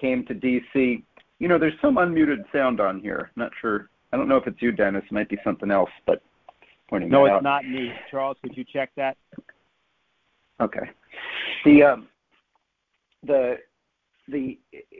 came 0.00 0.24
to 0.26 0.34
D.C. 0.34 1.04
You 1.38 1.48
know, 1.48 1.58
there's 1.58 1.74
some 1.80 1.96
unmuted 1.96 2.44
sound 2.52 2.80
on 2.80 3.00
here. 3.00 3.30
I'm 3.36 3.42
not 3.42 3.52
sure. 3.60 3.88
I 4.12 4.16
don't 4.16 4.28
know 4.28 4.36
if 4.36 4.46
it's 4.46 4.60
you, 4.60 4.72
Dennis. 4.72 5.04
It 5.06 5.12
might 5.12 5.28
be 5.28 5.38
something 5.44 5.70
else, 5.70 5.90
but 6.06 6.22
pointing 6.88 7.08
out. 7.08 7.12
no, 7.12 7.24
it's 7.26 7.34
out. 7.34 7.42
not 7.42 7.64
me. 7.64 7.92
Charles, 8.10 8.36
could 8.42 8.56
you 8.56 8.64
check 8.64 8.90
that? 8.96 9.16
Okay. 10.60 10.90
The 11.64 11.82
um, 11.82 12.08
the 13.22 13.58
the 14.28 14.58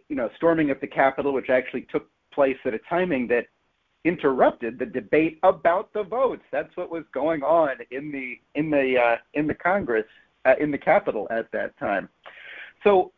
you 0.09 0.17
know 0.17 0.31
storming 0.37 0.71
of 0.71 0.81
the 0.81 0.87
Capitol, 0.87 1.33
which 1.33 1.51
actually 1.51 1.87
took 1.93 2.09
place 2.33 2.57
at 2.65 2.75
a 2.75 2.79
timing 2.89 3.27
that 3.29 3.47
interrupted 4.05 4.79
the 4.79 4.87
debate 4.87 5.39
about 5.43 5.93
the 5.93 6.03
votes. 6.03 6.43
That's 6.51 6.75
what 6.77 6.91
was 6.91 7.05
going 7.13 7.43
on 7.43 7.77
in 7.91 8.11
the 8.11 8.39
in 8.55 8.71
the 8.71 8.99
uh, 8.99 9.17
in 9.35 9.47
the 9.47 9.55
Congress 9.55 10.07
uh, 10.47 10.55
in 10.59 10.71
the 10.71 10.79
Capitol 10.79 11.27
at 11.31 11.51
that 11.53 11.79
time. 11.79 12.09
So, 12.85 13.13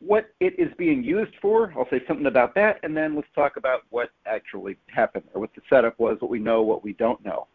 what 0.00 0.34
it 0.40 0.58
is 0.58 0.68
being 0.76 1.02
used 1.02 1.32
for, 1.40 1.72
I'll 1.76 1.88
say 1.88 2.02
something 2.06 2.26
about 2.26 2.54
that, 2.56 2.78
and 2.82 2.96
then 2.96 3.14
let's 3.14 3.28
talk 3.34 3.56
about 3.56 3.82
what 3.90 4.10
actually 4.26 4.76
happened, 4.88 5.24
or 5.32 5.40
what 5.40 5.54
the 5.54 5.62
setup 5.70 5.98
was, 5.98 6.18
what 6.20 6.30
we 6.30 6.38
know, 6.38 6.62
what 6.62 6.84
we 6.84 6.92
don't 6.94 7.24
know. 7.24 7.46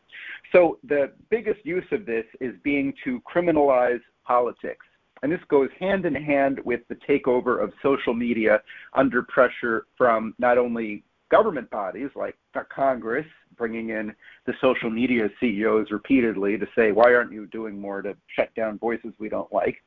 So, 0.51 0.79
the 0.83 1.11
biggest 1.29 1.65
use 1.65 1.85
of 1.91 2.05
this 2.05 2.25
is 2.39 2.55
being 2.63 2.93
to 3.03 3.21
criminalize 3.21 4.01
politics. 4.25 4.85
And 5.21 5.31
this 5.31 5.41
goes 5.49 5.69
hand 5.79 6.05
in 6.05 6.15
hand 6.15 6.59
with 6.63 6.81
the 6.87 6.95
takeover 6.95 7.61
of 7.61 7.73
social 7.83 8.13
media 8.13 8.61
under 8.93 9.21
pressure 9.23 9.85
from 9.97 10.33
not 10.39 10.57
only 10.57 11.03
government 11.29 11.69
bodies 11.69 12.09
like 12.15 12.35
Congress, 12.73 13.25
bringing 13.57 13.89
in 13.89 14.13
the 14.45 14.53
social 14.61 14.89
media 14.89 15.29
CEOs 15.39 15.91
repeatedly 15.91 16.57
to 16.57 16.67
say, 16.75 16.91
why 16.91 17.13
aren't 17.13 17.31
you 17.31 17.45
doing 17.47 17.79
more 17.79 18.01
to 18.01 18.15
shut 18.35 18.53
down 18.55 18.79
voices 18.79 19.13
we 19.19 19.29
don't 19.29 19.51
like? 19.51 19.83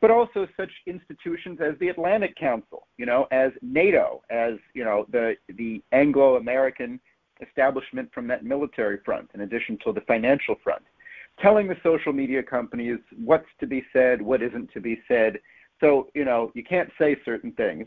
But 0.00 0.10
also 0.10 0.46
such 0.56 0.70
institutions 0.86 1.60
as 1.60 1.74
the 1.78 1.88
Atlantic 1.88 2.36
Council, 2.36 2.86
you 2.96 3.06
know, 3.06 3.26
as 3.30 3.52
NATO, 3.62 4.22
as 4.30 4.54
you 4.74 4.84
know, 4.84 5.06
the 5.10 5.36
the 5.48 5.82
Anglo-American 5.92 7.00
establishment 7.40 8.12
from 8.12 8.26
that 8.28 8.44
military 8.44 8.98
front, 9.04 9.30
in 9.34 9.42
addition 9.42 9.78
to 9.84 9.92
the 9.92 10.00
financial 10.02 10.56
front 10.64 10.82
telling 11.40 11.68
the 11.68 11.76
social 11.82 12.12
media 12.12 12.42
companies 12.42 12.98
what's 13.24 13.48
to 13.60 13.66
be 13.66 13.84
said, 13.92 14.20
what 14.20 14.42
isn't 14.42 14.72
to 14.72 14.80
be 14.80 15.00
said. 15.06 15.38
So, 15.80 16.08
you 16.14 16.24
know, 16.24 16.50
you 16.54 16.64
can't 16.64 16.90
say 16.98 17.16
certain 17.24 17.52
things. 17.52 17.86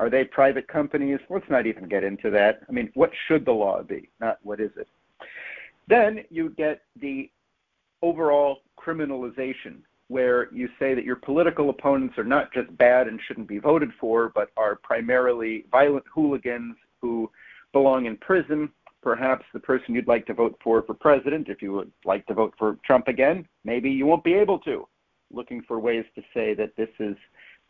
Are 0.00 0.10
they 0.10 0.24
private 0.24 0.66
companies? 0.66 1.20
Let's 1.30 1.48
not 1.48 1.66
even 1.66 1.88
get 1.88 2.02
into 2.02 2.30
that. 2.30 2.60
I 2.68 2.72
mean, 2.72 2.90
what 2.94 3.12
should 3.28 3.44
the 3.44 3.52
law 3.52 3.82
be, 3.82 4.10
not 4.20 4.38
what 4.42 4.60
is 4.60 4.72
it? 4.76 4.88
Then 5.86 6.24
you 6.30 6.50
get 6.50 6.82
the 7.00 7.30
overall 8.02 8.58
criminalization, 8.78 9.78
where 10.14 10.48
you 10.54 10.68
say 10.78 10.94
that 10.94 11.04
your 11.04 11.16
political 11.16 11.70
opponents 11.70 12.16
are 12.16 12.24
not 12.24 12.52
just 12.52 12.76
bad 12.78 13.08
and 13.08 13.20
shouldn't 13.26 13.48
be 13.48 13.58
voted 13.58 13.90
for, 14.00 14.30
but 14.32 14.50
are 14.56 14.76
primarily 14.76 15.64
violent 15.72 16.04
hooligans 16.14 16.76
who 17.00 17.28
belong 17.72 18.06
in 18.06 18.16
prison 18.18 18.70
perhaps 19.02 19.44
the 19.52 19.60
person 19.60 19.94
you'd 19.94 20.08
like 20.08 20.24
to 20.26 20.32
vote 20.32 20.58
for 20.64 20.82
for 20.82 20.94
president, 20.94 21.48
if 21.48 21.60
you 21.60 21.72
would 21.72 21.92
like 22.04 22.24
to 22.26 22.32
vote 22.32 22.54
for 22.58 22.78
Trump 22.86 23.06
again, 23.06 23.46
maybe 23.62 23.90
you 23.90 24.06
won't 24.06 24.24
be 24.24 24.32
able 24.32 24.58
to. 24.60 24.88
Looking 25.30 25.62
for 25.68 25.78
ways 25.78 26.06
to 26.14 26.22
say 26.32 26.54
that 26.54 26.74
this 26.76 26.88
is 26.98 27.16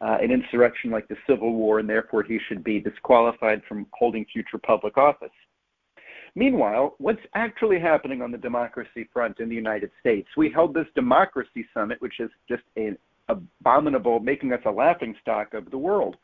uh, 0.00 0.18
an 0.22 0.30
insurrection 0.30 0.90
like 0.90 1.08
the 1.08 1.16
Civil 1.26 1.52
War 1.54 1.80
and 1.80 1.88
therefore 1.88 2.22
he 2.22 2.38
should 2.46 2.62
be 2.62 2.78
disqualified 2.78 3.62
from 3.68 3.86
holding 3.92 4.24
future 4.26 4.58
public 4.58 4.96
office. 4.96 5.36
Meanwhile, 6.36 6.94
what's 6.98 7.20
actually 7.34 7.78
happening 7.78 8.20
on 8.20 8.32
the 8.32 8.38
democracy 8.38 9.08
front 9.12 9.38
in 9.38 9.48
the 9.48 9.54
United 9.54 9.90
States? 10.00 10.28
We 10.36 10.50
held 10.50 10.74
this 10.74 10.86
democracy 10.94 11.64
summit, 11.72 12.00
which 12.00 12.18
is 12.18 12.30
just 12.48 12.64
an 12.76 12.98
abominable, 13.28 14.18
making 14.20 14.52
us 14.52 14.60
a 14.66 14.70
laughing 14.70 15.14
stock 15.20 15.54
of 15.54 15.70
the 15.70 15.78
world. 15.78 16.16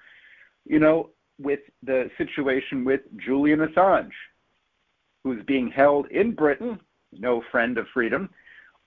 You 0.66 0.80
know, 0.80 1.10
with 1.38 1.60
the 1.82 2.10
situation 2.18 2.84
with 2.84 3.00
Julian 3.24 3.60
Assange, 3.60 4.10
who's 5.22 5.42
being 5.44 5.70
held 5.70 6.06
in 6.10 6.34
Britain, 6.34 6.80
no 7.12 7.42
friend 7.50 7.78
of 7.78 7.86
freedom, 7.94 8.28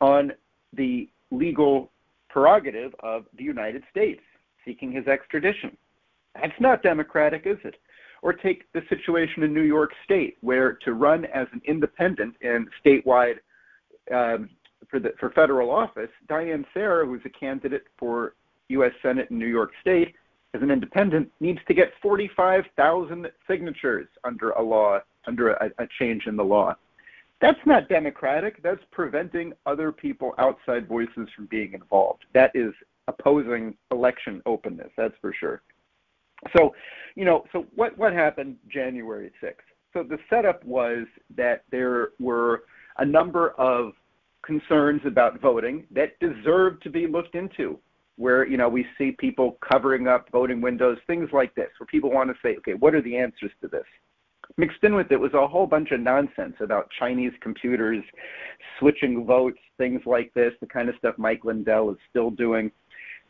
on 0.02 0.34
the 0.74 1.10
legal 1.32 1.92
prerogative 2.30 2.94
of 3.00 3.26
the 3.38 3.44
United 3.44 3.84
States, 3.90 4.22
seeking 4.66 4.92
his 4.92 5.08
extradition. 5.08 5.78
That's 6.36 6.60
not 6.60 6.84
democratic, 6.84 7.44
is 7.46 7.58
it? 7.64 7.76
Or 8.24 8.34
take 8.34 8.72
the 8.72 8.82
situation 8.88 9.44
in 9.44 9.54
New 9.54 9.64
York 9.64 9.92
State, 10.06 10.38
where 10.42 10.74
to 10.86 10.94
run 10.94 11.26
as 11.26 11.46
an 11.52 11.62
independent 11.66 12.36
and 12.42 12.68
statewide 12.84 13.36
um, 14.12 14.50
for, 14.90 15.00
the, 15.00 15.14
for 15.20 15.30
federal 15.32 15.70
office, 15.70 16.10
Diane 16.28 16.66
Sare, 16.74 17.06
who's 17.06 17.22
a 17.26 17.30
candidate 17.30 17.84
for 18.00 18.36
U.S. 18.70 18.94
Senate 19.02 19.30
in 19.30 19.38
New 19.38 19.48
York 19.48 19.72
State, 19.82 20.16
as 20.54 20.62
an 20.62 20.72
independent, 20.72 21.30
needs 21.42 21.60
to 21.68 21.74
get 21.74 21.92
45,000 22.02 23.28
signatures 23.48 24.08
under 24.24 24.52
a 24.52 24.62
law 24.62 25.00
under 25.26 25.52
a, 25.54 25.70
a 25.80 25.88
change 26.00 26.28
in 26.28 26.36
the 26.36 26.44
law. 26.44 26.76
That's 27.42 27.60
not 27.66 27.90
democratic. 27.90 28.62
That's 28.64 28.82
preventing 28.92 29.54
other 29.66 29.92
people 29.92 30.34
outside 30.38 30.88
voices 30.88 31.28
from 31.36 31.48
being 31.48 31.74
involved. 31.74 32.26
That 32.34 32.52
is 32.54 32.74
opposing 33.08 33.76
election 33.92 34.42
openness, 34.46 34.92
that's 34.96 35.16
for 35.20 35.34
sure. 35.34 35.62
So, 36.56 36.74
you 37.16 37.26
know, 37.26 37.44
so 37.52 37.66
what, 37.76 37.98
what 37.98 38.14
happened 38.14 38.58
January 38.72 39.32
6th? 39.42 39.54
So 39.94 40.04
the 40.04 40.18
setup 40.30 40.64
was 40.66 41.06
that 41.36 41.64
there 41.72 42.10
were 42.20 42.64
a 42.98 43.06
number 43.06 43.52
of 43.52 43.94
concerns 44.46 45.02
about 45.06 45.40
voting 45.40 45.86
that 45.92 46.20
deserved 46.20 46.84
to 46.84 46.90
be 46.90 47.08
looked 47.08 47.36
into 47.36 47.80
where 48.18 48.46
you 48.46 48.58
know 48.58 48.70
we 48.70 48.86
see 48.98 49.12
people 49.12 49.58
covering 49.72 50.08
up 50.08 50.28
voting 50.32 50.62
windows 50.62 50.98
things 51.08 51.30
like 51.32 51.56
this 51.56 51.70
where 51.80 51.88
people 51.88 52.12
want 52.12 52.30
to 52.30 52.36
say 52.44 52.56
okay 52.58 52.74
what 52.74 52.94
are 52.94 53.02
the 53.02 53.16
answers 53.16 53.50
to 53.62 53.68
this 53.70 53.86
Mixed 54.58 54.84
in 54.84 54.94
with 54.94 55.12
it 55.12 55.20
was 55.20 55.34
a 55.34 55.48
whole 55.48 55.66
bunch 55.66 55.92
of 55.92 56.00
nonsense 56.00 56.56
about 56.60 56.90
Chinese 57.00 57.32
computers, 57.42 58.04
switching 58.78 59.26
votes, 59.26 59.58
things 59.78 60.02
like 60.06 60.32
this, 60.34 60.54
the 60.60 60.68
kind 60.68 60.90
of 60.90 60.96
stuff 60.98 61.16
Mike 61.18 61.44
Lindell 61.44 61.92
is 61.92 61.98
still 62.10 62.30
doing. 62.30 62.72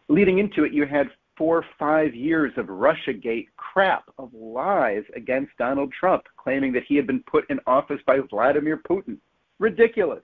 Leading 0.10 0.39
into 0.39 0.65
it, 0.65 0.74
you 0.74 0.86
had 0.86 1.08
four, 1.38 1.66
five 1.80 2.13
years 2.13 2.52
of 2.58 2.68
Russiagate 2.68 3.48
crap, 3.58 4.04
of 4.18 4.34
lies 4.34 5.04
against 5.16 5.58
Donald 5.58 5.92
Trump, 5.98 6.24
claiming 6.38 6.72
that 6.74 6.84
he 6.88 6.96
had 6.96 7.08
been 7.08 7.24
put 7.24 7.50
in 7.50 7.60
office 7.66 8.00
by 8.06 8.20
Vladimir 8.30 8.78
Putin. 8.78 9.18
Ridiculous. 9.60 10.24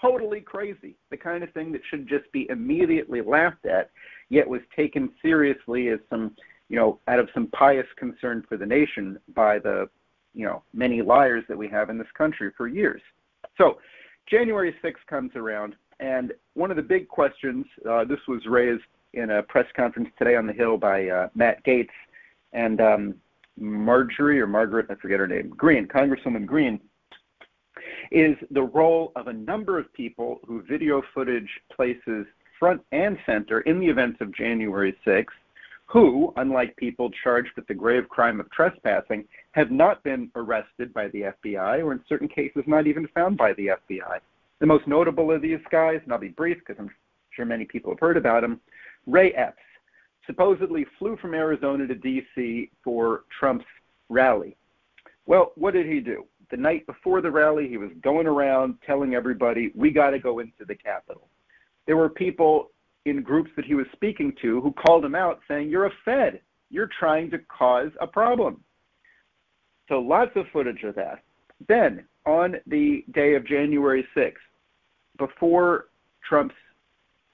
Totally 0.00 0.40
crazy. 0.40 0.96
The 1.10 1.16
kind 1.16 1.42
of 1.42 1.52
thing 1.52 1.72
that 1.72 1.80
should 1.90 2.08
just 2.08 2.30
be 2.32 2.46
immediately 2.50 3.20
laughed 3.20 3.66
at, 3.66 3.90
yet 4.28 4.48
was 4.48 4.60
taken 4.74 5.10
seriously 5.20 5.88
as 5.88 5.98
some, 6.10 6.36
you 6.68 6.76
know, 6.76 7.00
out 7.08 7.18
of 7.18 7.28
some 7.34 7.48
pious 7.48 7.86
concern 7.96 8.44
for 8.48 8.56
the 8.56 8.66
nation 8.66 9.18
by 9.34 9.58
the 9.58 9.88
you 10.34 10.44
know 10.44 10.62
many 10.72 11.02
liars 11.02 11.42
that 11.48 11.58
we 11.58 11.68
have 11.68 11.90
in 11.90 11.98
this 11.98 12.06
country 12.16 12.50
for 12.56 12.68
years. 12.68 13.02
So 13.56 13.78
January 14.30 14.74
6th 14.84 15.04
comes 15.08 15.32
around, 15.34 15.74
and 16.00 16.32
one 16.54 16.70
of 16.70 16.76
the 16.76 16.82
big 16.82 17.08
questions 17.08 17.66
uh, 17.88 18.04
this 18.04 18.20
was 18.28 18.44
raised 18.46 18.84
in 19.14 19.30
a 19.30 19.42
press 19.42 19.66
conference 19.76 20.08
today 20.18 20.36
on 20.36 20.46
the 20.46 20.52
Hill 20.52 20.76
by 20.76 21.08
uh, 21.08 21.28
Matt 21.34 21.64
Gaetz 21.64 21.88
and 22.52 22.80
um, 22.80 23.14
Marjorie 23.58 24.40
or 24.40 24.46
Margaret, 24.46 24.86
I 24.90 24.94
forget 24.96 25.20
her 25.20 25.26
name, 25.26 25.50
Greene, 25.50 25.86
Congresswoman 25.86 26.46
Greene, 26.46 26.80
is 28.10 28.36
the 28.50 28.62
role 28.62 29.12
of 29.16 29.26
a 29.26 29.32
number 29.32 29.78
of 29.78 29.92
people 29.92 30.40
who 30.46 30.62
video 30.62 31.02
footage 31.14 31.48
places 31.74 32.26
front 32.58 32.80
and 32.92 33.18
center 33.26 33.60
in 33.60 33.80
the 33.80 33.86
events 33.86 34.18
of 34.20 34.34
January 34.34 34.96
6th 35.06 35.26
who, 35.88 36.34
unlike 36.36 36.76
people 36.76 37.10
charged 37.24 37.50
with 37.56 37.66
the 37.66 37.74
grave 37.74 38.08
crime 38.10 38.40
of 38.40 38.50
trespassing, 38.50 39.24
have 39.52 39.70
not 39.70 40.02
been 40.02 40.30
arrested 40.36 40.92
by 40.92 41.08
the 41.08 41.32
FBI 41.44 41.82
or 41.82 41.92
in 41.92 42.00
certain 42.06 42.28
cases 42.28 42.62
not 42.66 42.86
even 42.86 43.08
found 43.14 43.38
by 43.38 43.54
the 43.54 43.68
FBI. 43.68 44.18
The 44.60 44.66
most 44.66 44.86
notable 44.86 45.32
of 45.32 45.40
these 45.40 45.60
guys, 45.70 46.00
and 46.04 46.12
I'll 46.12 46.18
be 46.18 46.28
brief 46.28 46.58
because 46.58 46.76
I'm 46.78 46.90
sure 47.30 47.46
many 47.46 47.64
people 47.64 47.90
have 47.90 48.00
heard 48.00 48.18
about 48.18 48.44
him, 48.44 48.60
Ray 49.06 49.32
Epps, 49.32 49.58
supposedly 50.26 50.86
flew 50.98 51.16
from 51.16 51.34
Arizona 51.34 51.86
to 51.86 51.94
D.C. 51.94 52.70
for 52.84 53.24
Trump's 53.38 53.64
rally. 54.08 54.56
Well, 55.26 55.52
what 55.56 55.74
did 55.74 55.86
he 55.86 56.00
do? 56.00 56.24
The 56.50 56.56
night 56.56 56.86
before 56.86 57.20
the 57.20 57.30
rally, 57.30 57.68
he 57.68 57.76
was 57.76 57.90
going 58.02 58.26
around 58.26 58.76
telling 58.86 59.14
everybody, 59.14 59.72
we 59.74 59.90
got 59.90 60.10
to 60.10 60.18
go 60.18 60.38
into 60.38 60.64
the 60.66 60.74
Capitol. 60.74 61.28
There 61.86 61.96
were 61.96 62.08
people 62.08 62.70
in 63.04 63.22
groups 63.22 63.50
that 63.56 63.64
he 63.64 63.74
was 63.74 63.86
speaking 63.92 64.34
to 64.42 64.60
who 64.60 64.72
called 64.72 65.04
him 65.04 65.14
out 65.14 65.40
saying, 65.48 65.68
You're 65.68 65.86
a 65.86 65.92
Fed. 66.04 66.40
You're 66.70 66.90
trying 66.98 67.30
to 67.30 67.38
cause 67.38 67.90
a 68.00 68.06
problem. 68.06 68.62
So 69.88 69.98
lots 69.98 70.32
of 70.36 70.44
footage 70.52 70.82
of 70.82 70.94
that. 70.96 71.22
Then, 71.66 72.04
on 72.26 72.56
the 72.66 73.04
day 73.12 73.34
of 73.34 73.46
January 73.46 74.06
6th, 74.14 74.34
before 75.18 75.86
Trump's 76.28 76.54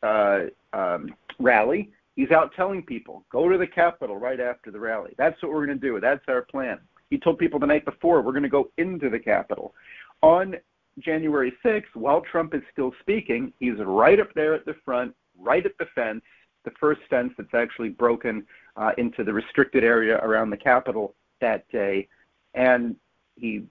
uh, 0.02 0.47
um, 0.73 1.14
rally, 1.38 1.90
he's 2.16 2.30
out 2.30 2.52
telling 2.54 2.82
people, 2.82 3.24
go 3.30 3.48
to 3.48 3.58
the 3.58 3.66
Capitol 3.66 4.16
right 4.16 4.40
after 4.40 4.70
the 4.70 4.80
rally. 4.80 5.14
That's 5.18 5.40
what 5.42 5.52
we're 5.52 5.66
going 5.66 5.78
to 5.78 5.86
do. 5.86 6.00
That's 6.00 6.24
our 6.28 6.42
plan. 6.42 6.78
He 7.10 7.18
told 7.18 7.38
people 7.38 7.60
the 7.60 7.66
night 7.66 7.84
before, 7.84 8.22
we're 8.22 8.32
going 8.32 8.42
to 8.44 8.48
go 8.48 8.70
into 8.78 9.10
the 9.10 9.18
Capitol. 9.18 9.74
On 10.22 10.56
January 10.98 11.52
6th, 11.64 11.94
while 11.94 12.20
Trump 12.20 12.54
is 12.54 12.62
still 12.72 12.92
speaking, 13.00 13.52
he's 13.58 13.78
right 13.78 14.20
up 14.20 14.32
there 14.34 14.54
at 14.54 14.64
the 14.64 14.74
front 14.84 15.14
right 15.38 15.64
at 15.66 15.76
the 15.78 15.86
fence, 15.94 16.22
the 16.64 16.70
first 16.80 17.00
fence 17.10 17.32
that's 17.36 17.54
actually 17.54 17.88
broken 17.88 18.44
uh, 18.76 18.92
into 18.98 19.24
the 19.24 19.32
restricted 19.32 19.84
area 19.84 20.18
around 20.18 20.50
the 20.50 20.56
Capitol 20.56 21.14
that 21.40 21.68
day. 21.70 22.08
And 22.54 22.96
he's 23.36 23.62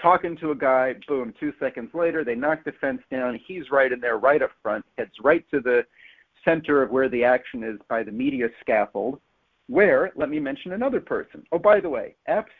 talking 0.00 0.36
to 0.38 0.50
a 0.50 0.54
guy, 0.54 0.94
boom, 1.08 1.34
two 1.38 1.52
seconds 1.58 1.90
later, 1.94 2.24
they 2.24 2.34
knock 2.34 2.64
the 2.64 2.72
fence 2.80 3.02
down. 3.10 3.38
He's 3.46 3.70
right 3.70 3.90
in 3.90 4.00
there, 4.00 4.18
right 4.18 4.42
up 4.42 4.52
front, 4.62 4.84
heads 4.98 5.12
right 5.22 5.44
to 5.50 5.60
the 5.60 5.84
center 6.46 6.82
of 6.82 6.90
where 6.90 7.08
the 7.08 7.24
action 7.24 7.62
is 7.62 7.78
by 7.88 8.02
the 8.02 8.12
media 8.12 8.48
scaffold, 8.60 9.20
where, 9.68 10.12
let 10.16 10.30
me 10.30 10.38
mention 10.38 10.72
another 10.72 11.00
person. 11.00 11.44
Oh, 11.52 11.58
by 11.58 11.80
the 11.80 11.88
way, 11.88 12.14
Epps, 12.26 12.52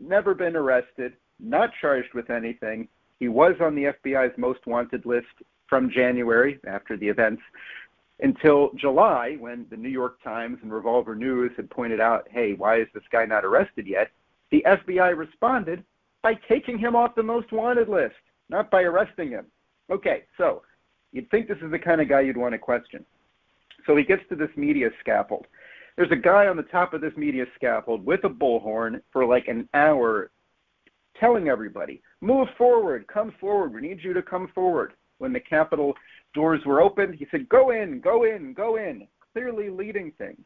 never 0.00 0.34
been 0.34 0.56
arrested, 0.56 1.14
not 1.40 1.70
charged 1.80 2.12
with 2.14 2.28
anything. 2.30 2.88
He 3.20 3.28
was 3.28 3.54
on 3.60 3.74
the 3.74 3.92
FBI's 4.04 4.36
most 4.36 4.66
wanted 4.66 5.06
list 5.06 5.26
from 5.68 5.90
January 5.90 6.58
after 6.66 6.96
the 6.96 7.08
events 7.08 7.42
until 8.20 8.70
July 8.74 9.36
when 9.38 9.66
the 9.70 9.76
New 9.76 9.88
York 9.88 10.22
Times 10.22 10.58
and 10.62 10.72
Revolver 10.72 11.14
News 11.14 11.52
had 11.56 11.70
pointed 11.70 12.00
out, 12.00 12.26
hey, 12.30 12.54
why 12.54 12.80
is 12.80 12.88
this 12.94 13.04
guy 13.12 13.24
not 13.24 13.44
arrested 13.44 13.86
yet? 13.86 14.10
The 14.50 14.64
FBI 14.66 15.16
responded 15.16 15.84
by 16.22 16.34
taking 16.48 16.78
him 16.78 16.96
off 16.96 17.14
the 17.14 17.22
most 17.22 17.52
wanted 17.52 17.88
list, 17.88 18.16
not 18.48 18.70
by 18.70 18.82
arresting 18.82 19.30
him. 19.30 19.46
Okay, 19.90 20.24
so 20.36 20.62
you'd 21.12 21.30
think 21.30 21.48
this 21.48 21.58
is 21.62 21.70
the 21.70 21.78
kind 21.78 22.00
of 22.00 22.08
guy 22.08 22.20
you'd 22.20 22.36
want 22.36 22.52
to 22.52 22.58
question. 22.58 23.04
So 23.86 23.96
he 23.96 24.04
gets 24.04 24.22
to 24.28 24.36
this 24.36 24.50
media 24.56 24.90
scaffold. 25.00 25.46
There's 25.96 26.12
a 26.12 26.16
guy 26.16 26.46
on 26.46 26.56
the 26.56 26.62
top 26.64 26.94
of 26.94 27.00
this 27.00 27.16
media 27.16 27.44
scaffold 27.56 28.04
with 28.04 28.24
a 28.24 28.28
bullhorn 28.28 29.00
for 29.12 29.24
like 29.24 29.48
an 29.48 29.68
hour 29.74 30.30
telling 31.18 31.48
everybody, 31.48 32.00
move 32.20 32.48
forward, 32.56 33.06
come 33.08 33.34
forward, 33.40 33.74
we 33.74 33.80
need 33.80 34.02
you 34.02 34.12
to 34.12 34.22
come 34.22 34.48
forward 34.54 34.92
when 35.18 35.32
the 35.32 35.40
Capitol 35.40 35.94
doors 36.34 36.64
were 36.64 36.80
opened. 36.80 37.14
He 37.14 37.26
said, 37.30 37.48
Go 37.48 37.70
in, 37.70 38.00
go 38.00 38.24
in, 38.24 38.52
go 38.52 38.76
in, 38.76 39.06
clearly 39.32 39.70
leading 39.70 40.12
things. 40.18 40.40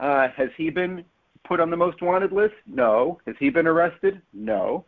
Uh, 0.00 0.28
has 0.36 0.48
he 0.56 0.70
been 0.70 1.04
put 1.46 1.60
on 1.60 1.70
the 1.70 1.76
most 1.76 2.02
wanted 2.02 2.32
list? 2.32 2.54
No. 2.66 3.20
Has 3.26 3.36
he 3.38 3.50
been 3.50 3.66
arrested? 3.66 4.20
No. 4.32 4.84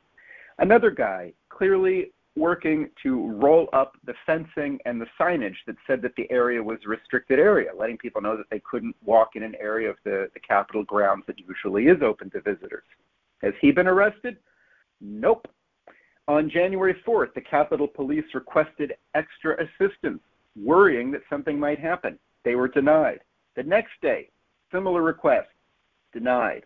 Another 0.58 0.90
guy, 0.90 1.32
clearly 1.48 2.12
working 2.36 2.88
to 3.02 3.30
roll 3.32 3.68
up 3.72 3.96
the 4.06 4.14
fencing 4.24 4.78
and 4.86 5.00
the 5.00 5.06
signage 5.20 5.56
that 5.66 5.76
said 5.86 6.00
that 6.02 6.14
the 6.16 6.30
area 6.30 6.62
was 6.62 6.78
a 6.84 6.88
restricted 6.88 7.38
area, 7.38 7.70
letting 7.78 7.98
people 7.98 8.22
know 8.22 8.36
that 8.36 8.48
they 8.50 8.60
couldn't 8.60 8.96
walk 9.04 9.30
in 9.34 9.42
an 9.42 9.54
area 9.60 9.90
of 9.90 9.96
the, 10.04 10.28
the 10.32 10.40
Capitol 10.40 10.82
grounds 10.84 11.24
that 11.26 11.36
usually 11.38 11.88
is 11.88 12.00
open 12.02 12.30
to 12.30 12.40
visitors. 12.40 12.84
Has 13.42 13.52
he 13.60 13.70
been 13.70 13.86
arrested? 13.86 14.38
Nope. 15.00 15.46
On 16.28 16.48
January 16.48 16.94
4th, 17.06 17.34
the 17.34 17.40
Capitol 17.40 17.88
Police 17.88 18.24
requested 18.32 18.94
extra 19.14 19.56
assistance, 19.62 20.20
worrying 20.56 21.10
that 21.10 21.22
something 21.28 21.58
might 21.58 21.80
happen. 21.80 22.18
They 22.44 22.54
were 22.54 22.68
denied. 22.68 23.20
The 23.56 23.64
next 23.64 23.92
day, 24.00 24.30
similar 24.72 25.02
request, 25.02 25.48
denied. 26.12 26.64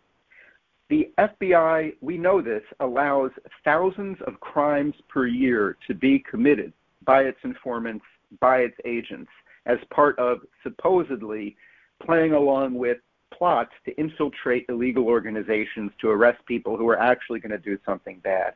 The 0.88 1.12
FBI, 1.18 1.94
we 2.00 2.16
know 2.16 2.40
this, 2.40 2.62
allows 2.78 3.32
thousands 3.64 4.18
of 4.26 4.38
crimes 4.40 4.94
per 5.08 5.26
year 5.26 5.76
to 5.88 5.94
be 5.94 6.20
committed 6.30 6.72
by 7.04 7.22
its 7.22 7.38
informants, 7.42 8.04
by 8.40 8.58
its 8.58 8.76
agents, 8.84 9.30
as 9.66 9.78
part 9.90 10.16
of 10.18 10.38
supposedly 10.62 11.56
playing 12.04 12.32
along 12.32 12.74
with 12.74 12.98
plots 13.36 13.72
to 13.84 13.96
infiltrate 13.96 14.66
illegal 14.68 15.06
organizations 15.06 15.90
to 16.00 16.08
arrest 16.08 16.38
people 16.46 16.76
who 16.76 16.88
are 16.88 16.98
actually 16.98 17.40
going 17.40 17.50
to 17.50 17.58
do 17.58 17.76
something 17.84 18.20
bad. 18.20 18.54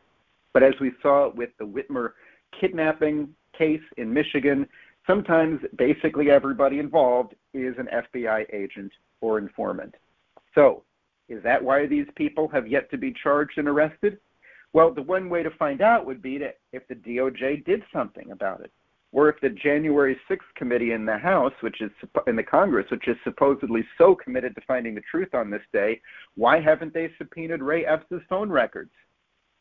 But 0.53 0.62
as 0.62 0.75
we 0.81 0.93
saw 1.03 1.31
with 1.31 1.51
the 1.59 1.66
Whitmer 1.66 2.12
kidnapping 2.59 3.35
case 3.57 3.83
in 3.97 4.12
Michigan, 4.12 4.69
sometimes 5.07 5.61
basically 5.77 6.31
everybody 6.31 6.79
involved 6.79 7.35
is 7.55 7.75
an 7.79 7.88
FBI 7.93 8.47
agent 8.53 8.93
or 9.21 9.38
informant. 9.38 9.97
So, 10.55 10.83
is 11.31 11.43
that 11.45 11.62
why 11.62 11.87
these 11.87 12.07
people 12.16 12.49
have 12.49 12.66
yet 12.66 12.90
to 12.90 12.99
be 12.99 13.14
charged 13.23 13.57
and 13.57 13.69
arrested? 13.69 14.19
Well, 14.73 14.93
the 14.93 15.03
one 15.03 15.31
way 15.31 15.43
to 15.43 15.51
find 15.53 15.81
out 15.81 16.05
would 16.05 16.21
be 16.21 16.38
to, 16.38 16.51
if 16.73 16.87
the 16.88 16.97
DOJ 16.97 17.64
did 17.64 17.83
something 17.93 18.31
about 18.33 18.61
it, 18.61 18.71
or 19.12 19.29
if 19.29 19.40
the 19.40 19.49
January 19.49 20.16
6th 20.29 20.38
committee 20.57 20.93
in 20.93 21.07
the 21.07 21.16
House, 21.16 21.53
which 21.61 21.81
is 21.81 21.90
in 22.27 22.37
the 22.37 22.43
Congress, 22.43 22.87
which 22.90 23.09
is 23.09 23.16
supposedly 23.25 23.85
so 23.97 24.14
committed 24.14 24.55
to 24.55 24.61
finding 24.66 24.95
the 24.95 25.01
truth 25.11 25.35
on 25.35 25.51
this 25.51 25.62
day, 25.73 26.01
why 26.35 26.61
haven't 26.61 26.93
they 26.93 27.11
subpoenaed 27.16 27.62
Ray 27.62 27.85
Epps' 27.85 28.23
phone 28.29 28.51
records? 28.51 28.93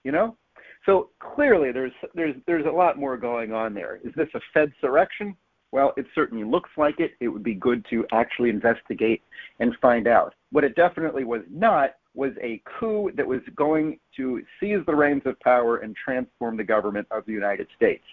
You 0.04 0.12
know, 0.12 0.38
so 0.86 1.10
clearly, 1.20 1.72
there's 1.72 1.92
there's 2.16 2.36
there's 2.48 2.66
a 2.66 2.72
lot 2.72 2.98
more 2.98 3.18
going 3.18 3.52
on 3.52 3.74
there. 3.74 4.00
Is 4.04 4.14
this 4.16 4.30
a 4.34 4.40
Fed 4.54 4.72
surrection? 4.82 5.36
Well, 5.72 5.94
it 5.98 6.08
certainly 6.16 6.44
looks 6.44 6.70
like 6.78 7.00
it. 7.00 7.12
It 7.20 7.28
would 7.28 7.44
be 7.44 7.54
good 7.54 7.86
to 7.92 8.06
actually 8.12 8.50
investigate 8.50 9.22
and 9.60 9.76
find 9.82 10.08
out. 10.08 10.34
What 10.52 10.64
it 10.64 10.76
definitely 10.76 11.24
was 11.24 11.42
not 11.50 11.96
was 12.16 12.32
a 12.42 12.62
coup 12.80 13.12
that 13.16 13.26
was 13.26 13.42
going 13.56 14.00
to 14.18 14.42
seize 14.60 14.80
the 14.88 14.96
reins 14.96 15.22
of 15.26 15.40
power 15.42 15.78
and 15.78 15.96
transform 15.96 16.58
the 16.58 16.64
government 16.64 17.08
of 17.12 17.26
the 17.26 17.34
United 17.34 17.68
States. 17.76 18.04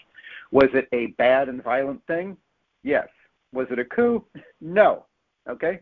Was 0.53 0.69
it 0.75 0.87
a 0.93 1.07
bad 1.19 1.49
and 1.49 1.63
violent 1.63 2.07
thing? 2.07 2.37
Yes. 2.83 3.09
Was 3.53 3.67
it 3.71 3.79
a 3.79 3.85
coup? 3.85 4.25
No. 4.61 5.07
Okay? 5.49 5.81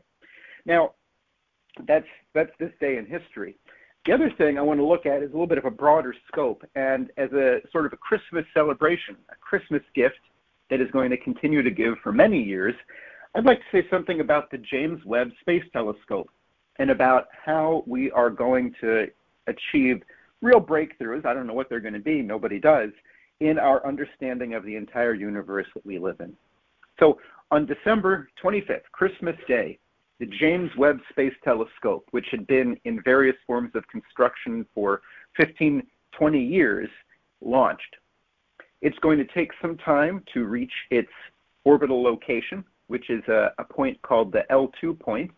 Now, 0.65 0.93
that's 1.87 2.07
that's 2.35 2.53
this 2.59 2.71
day 2.81 2.99
in 2.99 3.07
history. 3.07 3.57
The 4.07 4.13
other 4.13 4.31
thing 4.37 4.59
I 4.59 4.63
want 4.63 4.79
to 4.79 4.85
look 4.85 5.07
at 5.07 5.23
is 5.23 5.31
a 5.31 5.33
little 5.33 5.47
bit 5.47 5.59
of 5.59 5.65
a 5.65 5.71
broader 5.71 6.15
scope, 6.29 6.63
and 6.75 7.11
as 7.17 7.33
a 7.33 7.61
sort 7.73 7.87
of 7.87 7.93
a 7.93 7.97
Christmas 7.97 8.45
celebration, 8.53 9.17
a 9.31 9.35
Christmas 9.37 9.83
gift 9.95 10.21
that 10.71 10.81
is 10.81 10.91
going 10.91 11.11
to 11.11 11.17
continue 11.17 11.63
to 11.63 11.71
give 11.71 11.95
for 12.03 12.13
many 12.13 12.43
years, 12.43 12.75
I'd 13.35 13.45
like 13.45 13.59
to 13.59 13.65
say 13.73 13.89
something 13.91 14.21
about 14.21 14.51
the 14.51 14.59
James 14.59 15.05
Webb 15.05 15.31
Space 15.41 15.65
Telescope 15.73 16.31
and 16.79 16.91
about 16.91 17.29
how 17.45 17.83
we 17.87 18.11
are 18.13 18.31
going 18.31 18.75
to 18.81 19.09
achieve 19.47 20.03
real 20.41 20.61
breakthroughs. 20.61 21.25
I 21.25 21.35
don't 21.35 21.47
know 21.47 21.55
what 21.55 21.69
they're 21.69 21.81
going 21.81 21.95
to 21.95 22.01
be, 22.01 22.23
nobody 22.23 22.61
does, 22.61 22.91
in 23.41 23.59
our 23.59 23.85
understanding 23.87 24.55
of 24.55 24.65
the 24.65 24.77
entire 24.77 25.15
universe 25.15 25.67
that 25.75 25.85
we 25.85 25.99
live 25.99 26.21
in. 26.21 26.35
So 27.01 27.19
on 27.51 27.67
December 27.67 28.29
25th, 28.43 28.83
Christmas 28.93 29.37
Day, 29.49 29.79
the 30.21 30.27
James 30.27 30.71
Webb 30.79 31.01
Space 31.11 31.35
Telescope, 31.43 32.07
which 32.13 32.27
had 32.31 32.47
been 32.47 32.79
in 32.85 33.03
various 33.03 33.37
forms 33.47 33.73
of 33.75 33.87
construction 33.89 34.65
for 34.75 35.03
15, 35.37 35.83
20 36.13 36.45
years, 36.45 36.89
launched. 37.41 37.97
It's 38.85 38.99
going 38.99 39.17
to 39.17 39.25
take 39.25 39.51
some 39.63 39.79
time 39.79 40.23
to 40.35 40.45
reach 40.45 40.73
its 40.91 41.09
orbital 41.65 42.03
location, 42.03 42.63
which 42.89 43.09
is 43.09 43.25
a, 43.29 43.51
a 43.59 43.65
point 43.65 44.01
called 44.03 44.31
the 44.31 44.45
L2 44.51 45.01
point. 45.01 45.31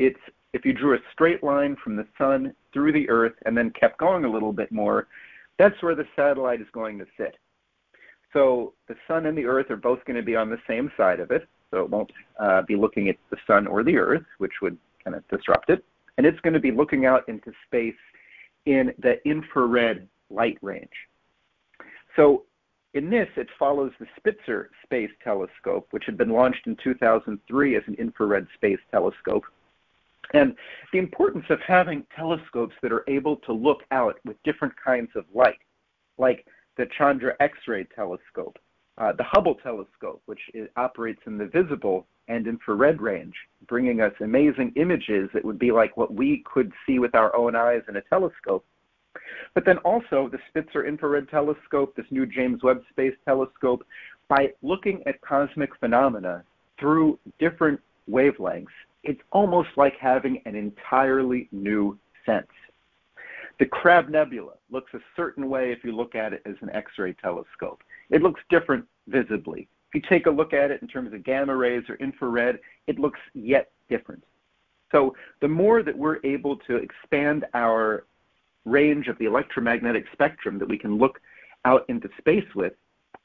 It's 0.00 0.18
if 0.52 0.64
you 0.64 0.72
drew 0.72 0.96
a 0.96 0.98
straight 1.12 1.44
line 1.44 1.76
from 1.82 1.94
the 1.94 2.06
sun 2.18 2.52
through 2.72 2.92
the 2.92 3.08
Earth 3.08 3.34
and 3.46 3.56
then 3.56 3.70
kept 3.70 3.98
going 3.98 4.24
a 4.24 4.30
little 4.30 4.52
bit 4.52 4.72
more, 4.72 5.06
that's 5.60 5.80
where 5.80 5.94
the 5.94 6.06
satellite 6.16 6.60
is 6.60 6.66
going 6.72 6.98
to 6.98 7.06
sit. 7.16 7.36
So 8.32 8.74
the 8.88 8.96
sun 9.06 9.26
and 9.26 9.38
the 9.38 9.44
Earth 9.44 9.70
are 9.70 9.76
both 9.76 10.04
going 10.04 10.16
to 10.16 10.22
be 10.22 10.34
on 10.34 10.50
the 10.50 10.58
same 10.66 10.90
side 10.96 11.20
of 11.20 11.30
it, 11.30 11.46
so 11.70 11.78
it 11.84 11.90
won't 11.90 12.10
uh, 12.40 12.62
be 12.62 12.74
looking 12.74 13.08
at 13.08 13.16
the 13.30 13.36
sun 13.46 13.68
or 13.68 13.84
the 13.84 13.96
Earth, 13.96 14.24
which 14.38 14.54
would 14.60 14.76
kind 15.04 15.14
of 15.14 15.22
disrupt 15.28 15.70
it. 15.70 15.84
And 16.16 16.26
it's 16.26 16.40
going 16.40 16.54
to 16.54 16.60
be 16.60 16.72
looking 16.72 17.06
out 17.06 17.28
into 17.28 17.52
space 17.64 17.94
in 18.66 18.92
the 18.98 19.24
infrared 19.24 20.08
light 20.30 20.58
range. 20.62 20.88
So 22.16 22.42
in 22.94 23.10
this, 23.10 23.28
it 23.36 23.48
follows 23.58 23.92
the 23.98 24.06
Spitzer 24.16 24.70
Space 24.82 25.10
Telescope, 25.22 25.88
which 25.90 26.04
had 26.06 26.16
been 26.16 26.30
launched 26.30 26.66
in 26.66 26.76
2003 26.82 27.76
as 27.76 27.82
an 27.86 27.94
infrared 27.94 28.46
space 28.54 28.78
telescope. 28.90 29.44
And 30.34 30.54
the 30.92 30.98
importance 30.98 31.46
of 31.50 31.60
having 31.60 32.04
telescopes 32.14 32.74
that 32.82 32.92
are 32.92 33.04
able 33.08 33.36
to 33.36 33.52
look 33.52 33.82
out 33.90 34.18
with 34.24 34.42
different 34.42 34.74
kinds 34.82 35.10
of 35.14 35.24
light, 35.34 35.58
like 36.18 36.46
the 36.76 36.86
Chandra 36.96 37.34
X-ray 37.40 37.84
telescope, 37.94 38.58
uh, 38.98 39.12
the 39.12 39.24
Hubble 39.24 39.54
telescope, 39.56 40.22
which 40.26 40.40
is, 40.54 40.68
operates 40.76 41.22
in 41.26 41.38
the 41.38 41.46
visible 41.46 42.06
and 42.28 42.46
infrared 42.46 43.00
range, 43.00 43.34
bringing 43.66 44.00
us 44.00 44.12
amazing 44.20 44.72
images 44.76 45.30
that 45.32 45.44
would 45.44 45.58
be 45.58 45.72
like 45.72 45.96
what 45.96 46.12
we 46.12 46.42
could 46.44 46.72
see 46.86 46.98
with 46.98 47.14
our 47.14 47.34
own 47.34 47.54
eyes 47.54 47.82
in 47.88 47.96
a 47.96 48.02
telescope. 48.02 48.64
But 49.54 49.64
then 49.64 49.78
also 49.78 50.28
the 50.30 50.38
Spitzer 50.48 50.86
Infrared 50.86 51.28
Telescope, 51.28 51.94
this 51.96 52.06
new 52.10 52.26
James 52.26 52.62
Webb 52.62 52.82
Space 52.90 53.14
Telescope, 53.24 53.86
by 54.28 54.52
looking 54.62 55.02
at 55.06 55.20
cosmic 55.20 55.70
phenomena 55.78 56.44
through 56.78 57.18
different 57.38 57.80
wavelengths, 58.10 58.66
it's 59.04 59.20
almost 59.32 59.70
like 59.76 59.94
having 59.98 60.42
an 60.44 60.54
entirely 60.54 61.48
new 61.52 61.98
sense. 62.26 62.46
The 63.58 63.66
Crab 63.66 64.08
Nebula 64.08 64.52
looks 64.70 64.92
a 64.94 65.00
certain 65.16 65.48
way 65.48 65.72
if 65.72 65.82
you 65.82 65.92
look 65.92 66.14
at 66.14 66.32
it 66.32 66.42
as 66.46 66.54
an 66.60 66.70
X 66.70 66.92
ray 66.98 67.12
telescope. 67.14 67.82
It 68.10 68.22
looks 68.22 68.40
different 68.50 68.84
visibly. 69.08 69.68
If 69.88 69.94
you 69.94 70.08
take 70.08 70.26
a 70.26 70.30
look 70.30 70.52
at 70.52 70.70
it 70.70 70.82
in 70.82 70.88
terms 70.88 71.12
of 71.12 71.24
gamma 71.24 71.56
rays 71.56 71.82
or 71.88 71.96
infrared, 71.96 72.60
it 72.86 72.98
looks 72.98 73.18
yet 73.34 73.70
different. 73.88 74.22
So 74.92 75.14
the 75.40 75.48
more 75.48 75.82
that 75.82 75.96
we're 75.96 76.18
able 76.24 76.56
to 76.68 76.76
expand 76.76 77.46
our 77.54 78.04
range 78.68 79.08
of 79.08 79.18
the 79.18 79.24
electromagnetic 79.24 80.04
spectrum 80.12 80.58
that 80.58 80.68
we 80.68 80.78
can 80.78 80.98
look 80.98 81.20
out 81.64 81.84
into 81.88 82.08
space 82.18 82.54
with, 82.54 82.72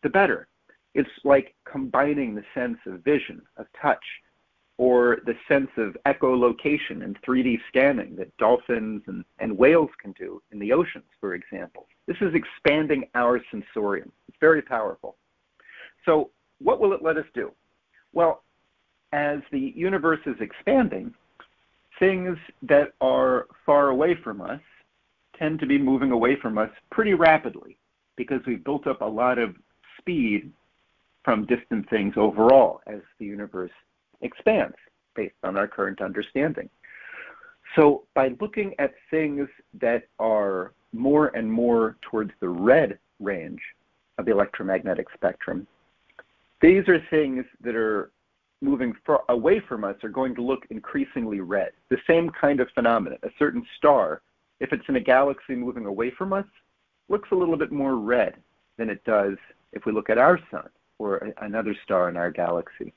the 0.02 0.10
better. 0.10 0.48
It's 0.94 1.10
like 1.24 1.56
combining 1.66 2.36
the 2.36 2.44
sense 2.54 2.78
of 2.86 3.04
vision, 3.04 3.42
of 3.58 3.66
touch, 3.80 4.04
or 4.78 5.20
the 5.26 5.36
sense 5.48 5.70
of 5.78 5.96
echolocation 6.06 7.04
and 7.04 7.20
3D 7.22 7.60
scanning 7.68 8.16
that 8.16 8.36
dolphins 8.38 9.02
and, 9.08 9.24
and 9.40 9.58
whales 9.58 9.90
can 10.02 10.12
do 10.14 10.42
in 10.52 10.60
the 10.60 10.74
oceans, 10.74 11.06
for 11.20 11.36
example. 11.36 11.88
This 12.08 12.18
is 12.22 12.34
expanding 12.34 13.06
our 13.16 13.42
sensorium. 13.52 14.12
It's 14.28 14.38
very 14.40 14.62
powerful. 14.62 15.16
So, 16.06 16.32
what 16.60 16.80
will 16.80 16.94
it 16.94 17.04
let 17.04 17.18
us 17.18 17.26
do? 17.34 17.52
Well, 18.14 18.44
as 19.12 19.40
the 19.52 19.74
universe 19.76 20.20
is 20.26 20.36
expanding, 20.40 21.14
things 22.00 22.38
that 22.64 22.94
are 23.00 23.48
far 23.66 23.90
away 23.90 24.16
from 24.24 24.42
us 24.42 24.60
tend 25.38 25.60
to 25.60 25.66
be 25.66 25.78
moving 25.78 26.12
away 26.12 26.38
from 26.42 26.58
us 26.58 26.70
pretty 26.92 27.14
rapidly 27.14 27.78
because 28.16 28.42
we've 28.46 28.64
built 28.64 28.88
up 28.88 29.02
a 29.02 29.06
lot 29.06 29.38
of 29.40 29.56
speed 29.98 30.52
from 31.24 31.46
distant 31.46 31.90
things 31.90 32.14
overall 32.18 32.82
as 32.88 33.00
the 33.20 33.26
universe 33.26 33.72
expands 34.22 34.76
based 35.16 35.36
on 35.44 35.58
our 35.58 35.68
current 35.68 36.02
understanding. 36.02 36.70
So, 37.76 38.04
by 38.14 38.36
looking 38.40 38.74
at 38.78 38.94
things 39.10 39.48
that 39.80 40.04
are 40.20 40.74
more 40.92 41.28
and 41.36 41.52
more 41.52 41.98
towards 42.02 42.32
the 42.40 42.50
red 42.50 43.00
range 43.20 43.62
of 44.18 44.26
the 44.26 44.32
electromagnetic 44.32 45.08
spectrum, 45.14 45.66
these 46.62 46.88
are 46.88 47.00
things 47.10 47.46
that 47.62 47.76
are 47.76 48.12
moving 48.62 48.94
far 49.06 49.24
away 49.30 49.60
from 49.60 49.84
us 49.84 49.96
are 50.04 50.10
going 50.10 50.36
to 50.36 50.42
look 50.42 50.66
increasingly 50.70 51.42
red. 51.42 51.72
The 51.90 51.98
same 52.08 52.30
kind 52.30 52.60
of 52.60 52.70
phenomenon. 52.74 53.20
A 53.24 53.30
certain 53.38 53.66
star, 53.78 54.22
if 54.64 54.72
it's 54.72 54.88
in 54.88 54.96
a 54.96 55.02
galaxy 55.02 55.56
moving 55.56 55.86
away 55.86 56.10
from 56.10 56.32
us, 56.32 56.46
looks 57.10 57.28
a 57.32 57.36
little 57.36 57.58
bit 57.58 57.72
more 57.72 57.98
red 57.98 58.36
than 58.78 58.90
it 58.90 59.04
does 59.04 59.36
if 59.74 59.86
we 59.86 59.92
look 59.92 60.10
at 60.10 60.18
our 60.18 60.40
sun 60.50 60.70
or 61.00 61.34
another 61.42 61.76
star 61.84 62.08
in 62.08 62.16
our 62.16 62.32
galaxy. 62.32 62.94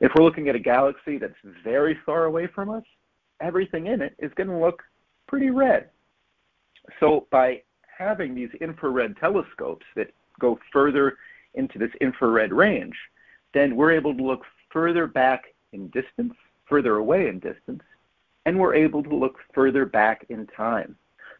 If 0.00 0.10
we're 0.14 0.24
looking 0.24 0.48
at 0.48 0.54
a 0.54 0.60
galaxy 0.60 1.18
that's 1.18 1.34
very 1.62 1.98
far 2.06 2.24
away 2.24 2.46
from 2.46 2.70
us, 2.70 2.82
everything 3.42 3.88
in 3.88 4.00
it 4.00 4.14
is 4.18 4.32
going 4.36 4.48
to 4.48 4.56
look 4.56 4.82
pretty 5.28 5.50
red. 5.50 5.90
So 6.98 7.26
by 7.30 7.60
having 7.98 8.34
these 8.34 8.48
infrared 8.62 9.18
telescopes 9.18 9.84
that 9.96 10.10
go 10.40 10.58
further 10.72 11.18
into 11.52 11.78
this 11.78 11.90
infrared 12.00 12.54
range, 12.54 12.96
then 13.52 13.76
we're 13.76 13.92
able 13.92 14.16
to 14.16 14.22
look 14.22 14.44
further 14.72 15.06
back 15.06 15.54
in 15.74 15.88
distance, 15.88 16.34
further 16.66 16.96
away 16.96 17.28
in 17.28 17.38
distance, 17.38 17.82
and 18.46 18.58
we're 18.58 18.74
able 18.74 19.02
to 19.02 19.14
look 19.14 19.36
further 19.54 19.84
back 19.84 20.26
in 20.28 20.46
time 20.48 20.96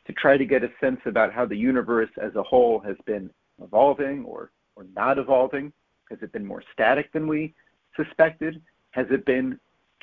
to 0.07 0.13
try 0.15 0.37
to 0.37 0.45
get 0.45 0.65
a 0.65 0.71
sense 0.81 1.01
about 1.07 1.33
how 1.33 1.47
the 1.47 1.57
universe 1.57 2.11
as 2.23 2.35
a 2.35 2.43
whole 2.43 2.81
has 2.81 2.97
been 3.07 3.31
evolving 3.63 4.25
or, 4.25 4.51
or 4.77 4.87
not 4.97 5.19
evolving. 5.19 5.73
Has 6.11 6.19
it 6.23 6.33
been 6.33 6.45
more 6.45 6.63
static 6.73 7.13
than 7.13 7.27
we 7.27 7.55
suspected? 7.97 8.61
Has 8.91 9.07
it 9.11 9.25
been 9.25 9.59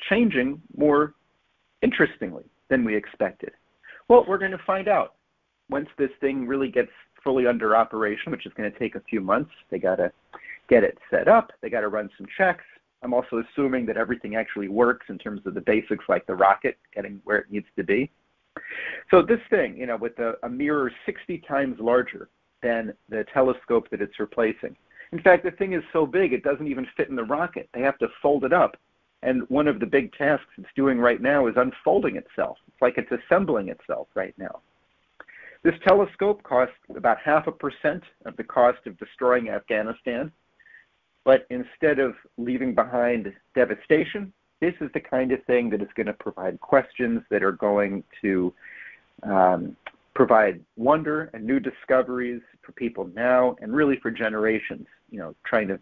changing 0.08 0.62
more 0.76 1.14
interestingly 1.82 2.44
than 2.70 2.84
we 2.84 2.96
expected? 2.96 3.50
Well, 4.08 4.24
we're 4.26 4.38
going 4.38 4.52
to 4.52 4.60
find 4.66 4.88
out 4.88 5.14
once 5.68 5.88
this 5.98 6.10
thing 6.20 6.46
really 6.46 6.70
gets 6.70 6.90
fully 7.22 7.46
under 7.46 7.76
operation, 7.76 8.32
which 8.32 8.46
is 8.46 8.52
going 8.54 8.70
to 8.72 8.78
take 8.78 8.94
a 8.94 9.00
few 9.00 9.20
months. 9.20 9.50
They 9.70 9.78
got 9.78 9.96
to 9.96 10.10
get 10.68 10.84
it 10.84 10.98
set 11.10 11.28
up, 11.28 11.50
they 11.60 11.70
got 11.70 11.80
to 11.80 11.88
run 11.88 12.10
some 12.16 12.26
checks. 12.36 12.64
I'm 13.02 13.14
also 13.14 13.42
assuming 13.42 13.86
that 13.86 13.96
everything 13.96 14.36
actually 14.36 14.68
works 14.68 15.06
in 15.08 15.18
terms 15.18 15.42
of 15.46 15.54
the 15.54 15.60
basics, 15.60 16.04
like 16.08 16.26
the 16.26 16.34
rocket 16.34 16.78
getting 16.94 17.20
where 17.24 17.38
it 17.38 17.50
needs 17.50 17.66
to 17.76 17.84
be. 17.84 18.10
So 19.10 19.22
this 19.22 19.40
thing, 19.50 19.76
you 19.76 19.86
know, 19.86 19.96
with 19.96 20.18
a, 20.18 20.34
a 20.42 20.48
mirror 20.48 20.90
60 21.06 21.38
times 21.46 21.76
larger 21.78 22.28
than 22.62 22.92
the 23.08 23.24
telescope 23.32 23.88
that 23.90 24.02
it's 24.02 24.18
replacing, 24.18 24.76
in 25.12 25.22
fact, 25.22 25.44
the 25.44 25.52
thing 25.52 25.72
is 25.72 25.82
so 25.92 26.06
big 26.06 26.32
it 26.32 26.42
doesn't 26.42 26.66
even 26.66 26.86
fit 26.96 27.08
in 27.08 27.16
the 27.16 27.24
rocket. 27.24 27.68
They 27.72 27.80
have 27.80 27.98
to 27.98 28.08
fold 28.20 28.44
it 28.44 28.52
up. 28.52 28.76
And 29.22 29.42
one 29.48 29.66
of 29.66 29.80
the 29.80 29.86
big 29.86 30.12
tasks 30.12 30.46
it's 30.58 30.68
doing 30.76 30.98
right 30.98 31.20
now 31.20 31.46
is 31.46 31.54
unfolding 31.56 32.16
itself. 32.16 32.58
It's 32.68 32.82
like 32.82 32.98
it's 32.98 33.10
assembling 33.10 33.68
itself 33.68 34.08
right 34.14 34.34
now. 34.38 34.60
This 35.64 35.74
telescope 35.86 36.42
costs 36.44 36.76
about 36.94 37.18
half 37.18 37.48
a 37.48 37.52
percent 37.52 38.04
of 38.26 38.36
the 38.36 38.44
cost 38.44 38.78
of 38.86 38.96
destroying 38.98 39.48
Afghanistan. 39.48 40.30
But 41.24 41.46
instead 41.50 41.98
of 41.98 42.14
leaving 42.36 42.74
behind 42.74 43.32
devastation, 43.54 44.32
this 44.60 44.74
is 44.80 44.90
the 44.94 45.00
kind 45.00 45.32
of 45.32 45.42
thing 45.44 45.70
that 45.70 45.82
is 45.82 45.88
going 45.94 46.06
to 46.06 46.12
provide 46.14 46.60
questions 46.60 47.22
that 47.30 47.42
are 47.42 47.52
going 47.52 48.02
to 48.22 48.52
um, 49.22 49.76
provide 50.14 50.60
wonder 50.76 51.30
and 51.32 51.44
new 51.44 51.60
discoveries 51.60 52.42
for 52.62 52.72
people 52.72 53.08
now 53.14 53.56
and 53.60 53.74
really 53.74 53.98
for 54.00 54.10
generations, 54.10 54.86
you 55.10 55.18
know, 55.18 55.34
trying 55.44 55.68
to 55.68 55.78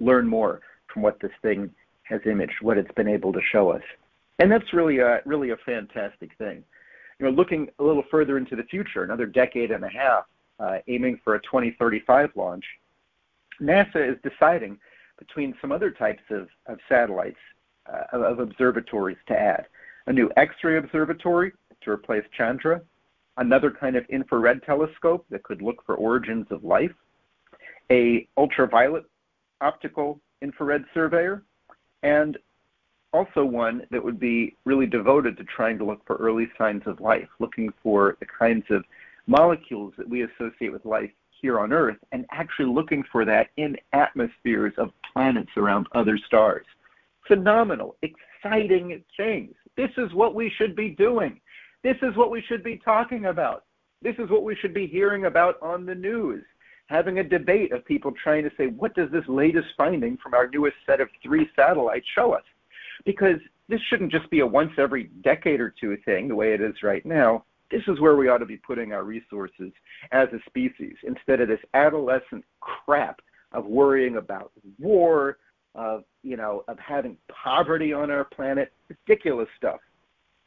learn 0.00 0.28
more 0.28 0.60
from 0.92 1.02
what 1.02 1.18
this 1.20 1.32
thing 1.42 1.70
has 2.04 2.20
imaged, 2.26 2.54
what 2.60 2.78
it's 2.78 2.92
been 2.94 3.08
able 3.08 3.32
to 3.32 3.40
show 3.50 3.70
us. 3.70 3.82
And 4.38 4.50
that's 4.50 4.72
really 4.72 4.98
a 4.98 5.20
really 5.24 5.50
a 5.50 5.56
fantastic 5.64 6.30
thing. 6.38 6.62
You 7.18 7.26
know, 7.26 7.32
looking 7.32 7.68
a 7.78 7.82
little 7.82 8.04
further 8.10 8.38
into 8.38 8.56
the 8.56 8.64
future, 8.64 9.04
another 9.04 9.26
decade 9.26 9.70
and 9.70 9.84
a 9.84 9.88
half, 9.88 10.24
uh, 10.58 10.78
aiming 10.88 11.20
for 11.24 11.34
a 11.36 11.42
2035 11.42 12.30
launch, 12.36 12.64
NASA 13.60 13.96
is 13.96 14.16
deciding 14.22 14.78
between 15.18 15.54
some 15.60 15.72
other 15.72 15.90
types 15.90 16.22
of, 16.30 16.48
of 16.66 16.78
satellites, 16.88 17.38
uh, 17.92 18.16
of 18.16 18.38
observatories 18.38 19.18
to 19.28 19.38
add. 19.38 19.66
A 20.06 20.12
new 20.12 20.30
X-ray 20.36 20.76
observatory 20.76 21.52
to 21.82 21.90
replace 21.90 22.24
Chandra, 22.36 22.80
another 23.36 23.70
kind 23.70 23.96
of 23.96 24.04
infrared 24.06 24.62
telescope 24.64 25.24
that 25.30 25.42
could 25.42 25.62
look 25.62 25.84
for 25.84 25.94
origins 25.96 26.46
of 26.50 26.64
life, 26.64 26.92
a 27.90 28.26
ultraviolet 28.36 29.04
optical 29.60 30.20
infrared 30.42 30.84
surveyor, 30.92 31.42
and 32.02 32.38
also 33.12 33.44
one 33.44 33.86
that 33.90 34.02
would 34.02 34.18
be 34.18 34.56
really 34.64 34.86
devoted 34.86 35.36
to 35.36 35.44
trying 35.44 35.78
to 35.78 35.84
look 35.84 36.04
for 36.06 36.16
early 36.16 36.48
signs 36.58 36.82
of 36.86 37.00
life, 37.00 37.28
looking 37.38 37.72
for 37.82 38.16
the 38.20 38.26
kinds 38.26 38.64
of 38.70 38.84
molecules 39.26 39.94
that 39.96 40.08
we 40.08 40.22
associate 40.22 40.72
with 40.72 40.84
life 40.84 41.10
here 41.44 41.60
on 41.60 41.74
Earth, 41.74 41.98
and 42.12 42.24
actually 42.30 42.64
looking 42.64 43.04
for 43.12 43.26
that 43.26 43.48
in 43.58 43.76
atmospheres 43.92 44.72
of 44.78 44.88
planets 45.12 45.50
around 45.58 45.86
other 45.92 46.16
stars. 46.26 46.64
Phenomenal, 47.28 47.96
exciting 48.00 49.04
things. 49.14 49.54
This 49.76 49.90
is 49.98 50.10
what 50.14 50.34
we 50.34 50.50
should 50.56 50.74
be 50.74 50.88
doing. 50.88 51.38
This 51.82 51.98
is 52.00 52.16
what 52.16 52.30
we 52.30 52.40
should 52.48 52.64
be 52.64 52.80
talking 52.82 53.26
about. 53.26 53.64
This 54.00 54.14
is 54.18 54.30
what 54.30 54.42
we 54.42 54.56
should 54.56 54.72
be 54.72 54.86
hearing 54.86 55.26
about 55.26 55.56
on 55.60 55.84
the 55.84 55.94
news. 55.94 56.42
Having 56.86 57.18
a 57.18 57.24
debate 57.24 57.72
of 57.72 57.84
people 57.84 58.12
trying 58.12 58.44
to 58.44 58.50
say, 58.56 58.68
what 58.68 58.94
does 58.94 59.10
this 59.10 59.28
latest 59.28 59.68
finding 59.76 60.16
from 60.16 60.32
our 60.32 60.48
newest 60.48 60.76
set 60.86 61.02
of 61.02 61.10
three 61.22 61.46
satellites 61.54 62.06
show 62.14 62.32
us? 62.32 62.44
Because 63.04 63.36
this 63.68 63.82
shouldn't 63.90 64.12
just 64.12 64.30
be 64.30 64.40
a 64.40 64.46
once 64.46 64.72
every 64.78 65.10
decade 65.22 65.60
or 65.60 65.74
two 65.78 65.98
thing, 66.06 66.26
the 66.26 66.34
way 66.34 66.54
it 66.54 66.62
is 66.62 66.82
right 66.82 67.04
now. 67.04 67.44
This 67.74 67.82
is 67.88 68.00
where 68.00 68.14
we 68.14 68.28
ought 68.28 68.38
to 68.38 68.46
be 68.46 68.56
putting 68.56 68.92
our 68.92 69.02
resources 69.02 69.72
as 70.12 70.28
a 70.32 70.38
species 70.46 70.94
instead 71.02 71.40
of 71.40 71.48
this 71.48 71.58
adolescent 71.74 72.44
crap 72.60 73.20
of 73.50 73.66
worrying 73.66 74.16
about 74.16 74.52
war, 74.78 75.38
of 75.74 76.04
you 76.22 76.36
know, 76.36 76.62
of 76.68 76.78
having 76.78 77.16
poverty 77.28 77.92
on 77.92 78.12
our 78.12 78.24
planet, 78.24 78.72
ridiculous 78.88 79.48
stuff. 79.56 79.80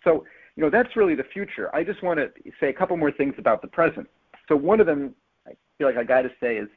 So, 0.05 0.25
you 0.55 0.63
know, 0.63 0.69
that's 0.69 0.95
really 0.95 1.15
the 1.15 1.25
future. 1.33 1.73
I 1.75 1.83
just 1.83 2.01
want 2.01 2.17
to 2.17 2.31
say 2.61 2.69
a 2.69 2.73
couple 2.73 2.95
more 2.95 3.11
things 3.11 3.35
about 3.37 3.61
the 3.61 3.67
present. 3.67 4.07
So 4.47 4.55
one 4.55 4.79
of 4.79 4.85
them 4.87 5.13
I 5.45 5.51
feel 5.77 5.87
like 5.87 5.97
I 5.97 6.05
got 6.05 6.21
to 6.21 6.31
say 6.39 6.55
is 6.55 6.69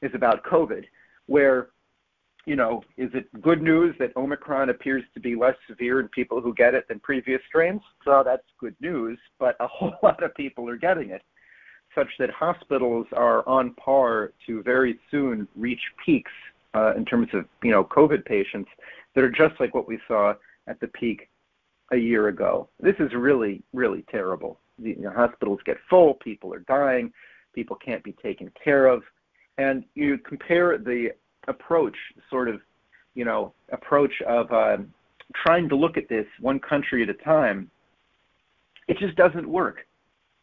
is 0.00 0.12
about 0.14 0.42
COVID, 0.44 0.84
where 1.26 1.68
you 2.48 2.56
know, 2.56 2.82
is 2.96 3.10
it 3.12 3.26
good 3.42 3.60
news 3.60 3.94
that 3.98 4.16
Omicron 4.16 4.70
appears 4.70 5.04
to 5.12 5.20
be 5.20 5.36
less 5.36 5.54
severe 5.68 6.00
in 6.00 6.08
people 6.08 6.40
who 6.40 6.54
get 6.54 6.72
it 6.72 6.88
than 6.88 6.98
previous 6.98 7.42
strains? 7.46 7.82
So 8.06 8.22
that's 8.24 8.42
good 8.58 8.74
news, 8.80 9.18
but 9.38 9.54
a 9.60 9.66
whole 9.68 9.92
lot 10.02 10.22
of 10.22 10.34
people 10.34 10.66
are 10.66 10.78
getting 10.78 11.10
it, 11.10 11.20
such 11.94 12.08
that 12.18 12.30
hospitals 12.30 13.06
are 13.12 13.46
on 13.46 13.74
par 13.74 14.32
to 14.46 14.62
very 14.62 14.98
soon 15.10 15.46
reach 15.56 15.82
peaks 16.04 16.32
uh, 16.72 16.94
in 16.96 17.04
terms 17.04 17.28
of, 17.34 17.44
you 17.62 17.70
know, 17.70 17.84
COVID 17.84 18.24
patients 18.24 18.70
that 19.14 19.22
are 19.22 19.30
just 19.30 19.60
like 19.60 19.74
what 19.74 19.86
we 19.86 19.98
saw 20.08 20.32
at 20.68 20.80
the 20.80 20.88
peak 20.88 21.28
a 21.92 21.96
year 21.98 22.28
ago. 22.28 22.70
This 22.80 22.96
is 22.98 23.10
really, 23.14 23.62
really 23.74 24.06
terrible. 24.10 24.58
The 24.78 24.90
you 24.90 25.02
know, 25.02 25.10
hospitals 25.10 25.60
get 25.66 25.76
full, 25.90 26.14
people 26.14 26.54
are 26.54 26.60
dying, 26.60 27.12
people 27.54 27.76
can't 27.76 28.02
be 28.02 28.12
taken 28.12 28.50
care 28.64 28.86
of. 28.86 29.02
And 29.58 29.84
you 29.94 30.16
compare 30.18 30.78
the 30.78 31.10
approach, 31.48 31.96
sort 32.30 32.48
of, 32.48 32.60
you 33.14 33.24
know, 33.24 33.52
approach 33.72 34.12
of 34.26 34.52
uh, 34.52 34.76
trying 35.34 35.68
to 35.68 35.76
look 35.76 35.96
at 35.96 36.08
this 36.08 36.26
one 36.40 36.60
country 36.60 37.02
at 37.02 37.08
a 37.08 37.14
time, 37.14 37.70
it 38.86 38.98
just 38.98 39.16
doesn't 39.16 39.48
work. 39.48 39.86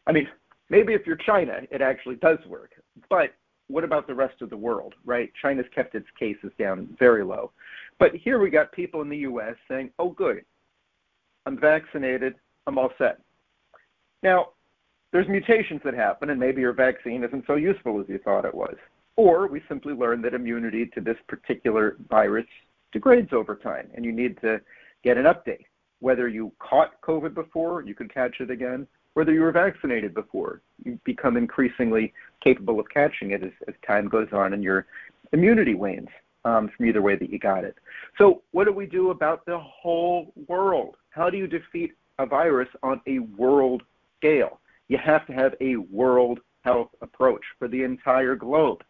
I 0.06 0.12
mean, 0.12 0.28
maybe 0.68 0.92
if 0.92 1.06
you're 1.06 1.16
China, 1.16 1.60
it 1.70 1.80
actually 1.80 2.16
does 2.16 2.38
work. 2.46 2.72
But 3.08 3.34
what 3.68 3.84
about 3.84 4.06
the 4.06 4.14
rest 4.14 4.42
of 4.42 4.50
the 4.50 4.56
world, 4.56 4.94
right? 5.04 5.32
China's 5.40 5.66
kept 5.74 5.94
its 5.94 6.06
cases 6.18 6.52
down 6.58 6.94
very 6.98 7.24
low. 7.24 7.50
But 7.98 8.14
here 8.14 8.38
we 8.38 8.50
got 8.50 8.70
people 8.72 9.02
in 9.02 9.08
the 9.08 9.18
US 9.18 9.54
saying, 9.68 9.90
oh, 9.98 10.10
good, 10.10 10.44
I'm 11.46 11.58
vaccinated, 11.58 12.34
I'm 12.66 12.78
all 12.78 12.90
set. 12.98 13.20
Now, 14.22 14.48
there's 15.12 15.28
mutations 15.28 15.80
that 15.84 15.94
happen, 15.94 16.30
and 16.30 16.38
maybe 16.38 16.60
your 16.60 16.72
vaccine 16.72 17.24
isn't 17.24 17.44
so 17.46 17.54
useful 17.54 18.00
as 18.00 18.08
you 18.08 18.18
thought 18.18 18.44
it 18.44 18.54
was. 18.54 18.76
Or 19.16 19.46
we 19.48 19.62
simply 19.68 19.94
learn 19.94 20.22
that 20.22 20.34
immunity 20.34 20.86
to 20.94 21.00
this 21.00 21.16
particular 21.26 21.96
virus 22.08 22.46
degrades 22.92 23.32
over 23.32 23.56
time, 23.56 23.88
and 23.94 24.04
you 24.04 24.12
need 24.12 24.40
to 24.42 24.60
get 25.02 25.16
an 25.16 25.24
update. 25.24 25.64
Whether 26.00 26.28
you 26.28 26.52
caught 26.58 27.00
COVID 27.00 27.34
before, 27.34 27.82
you 27.82 27.94
could 27.94 28.12
catch 28.12 28.40
it 28.40 28.50
again. 28.50 28.86
Whether 29.14 29.32
you 29.32 29.40
were 29.40 29.52
vaccinated 29.52 30.12
before, 30.12 30.60
you 30.84 31.00
become 31.04 31.38
increasingly 31.38 32.12
capable 32.44 32.78
of 32.78 32.88
catching 32.90 33.30
it 33.30 33.42
as, 33.42 33.52
as 33.66 33.74
time 33.86 34.08
goes 34.08 34.28
on 34.32 34.52
and 34.52 34.62
your 34.62 34.86
immunity 35.32 35.74
wanes 35.74 36.08
um, 36.44 36.70
from 36.76 36.86
either 36.86 37.02
way 37.02 37.16
that 37.16 37.30
you 37.30 37.38
got 37.38 37.64
it. 37.64 37.76
So, 38.18 38.42
what 38.52 38.64
do 38.64 38.72
we 38.72 38.86
do 38.86 39.10
about 39.10 39.46
the 39.46 39.58
whole 39.58 40.32
world? 40.46 40.96
How 41.10 41.30
do 41.30 41.38
you 41.38 41.46
defeat 41.46 41.92
a 42.18 42.26
virus 42.26 42.68
on 42.82 43.00
a 43.06 43.20
world 43.20 43.82
scale? 44.18 44.60
You 44.88 44.98
have 44.98 45.26
to 45.26 45.32
have 45.32 45.54
a 45.60 45.76
world 45.76 46.40
health 46.62 46.90
approach 47.00 47.42
for 47.58 47.68
the 47.68 47.82
entire 47.82 48.36
globe. 48.36 48.82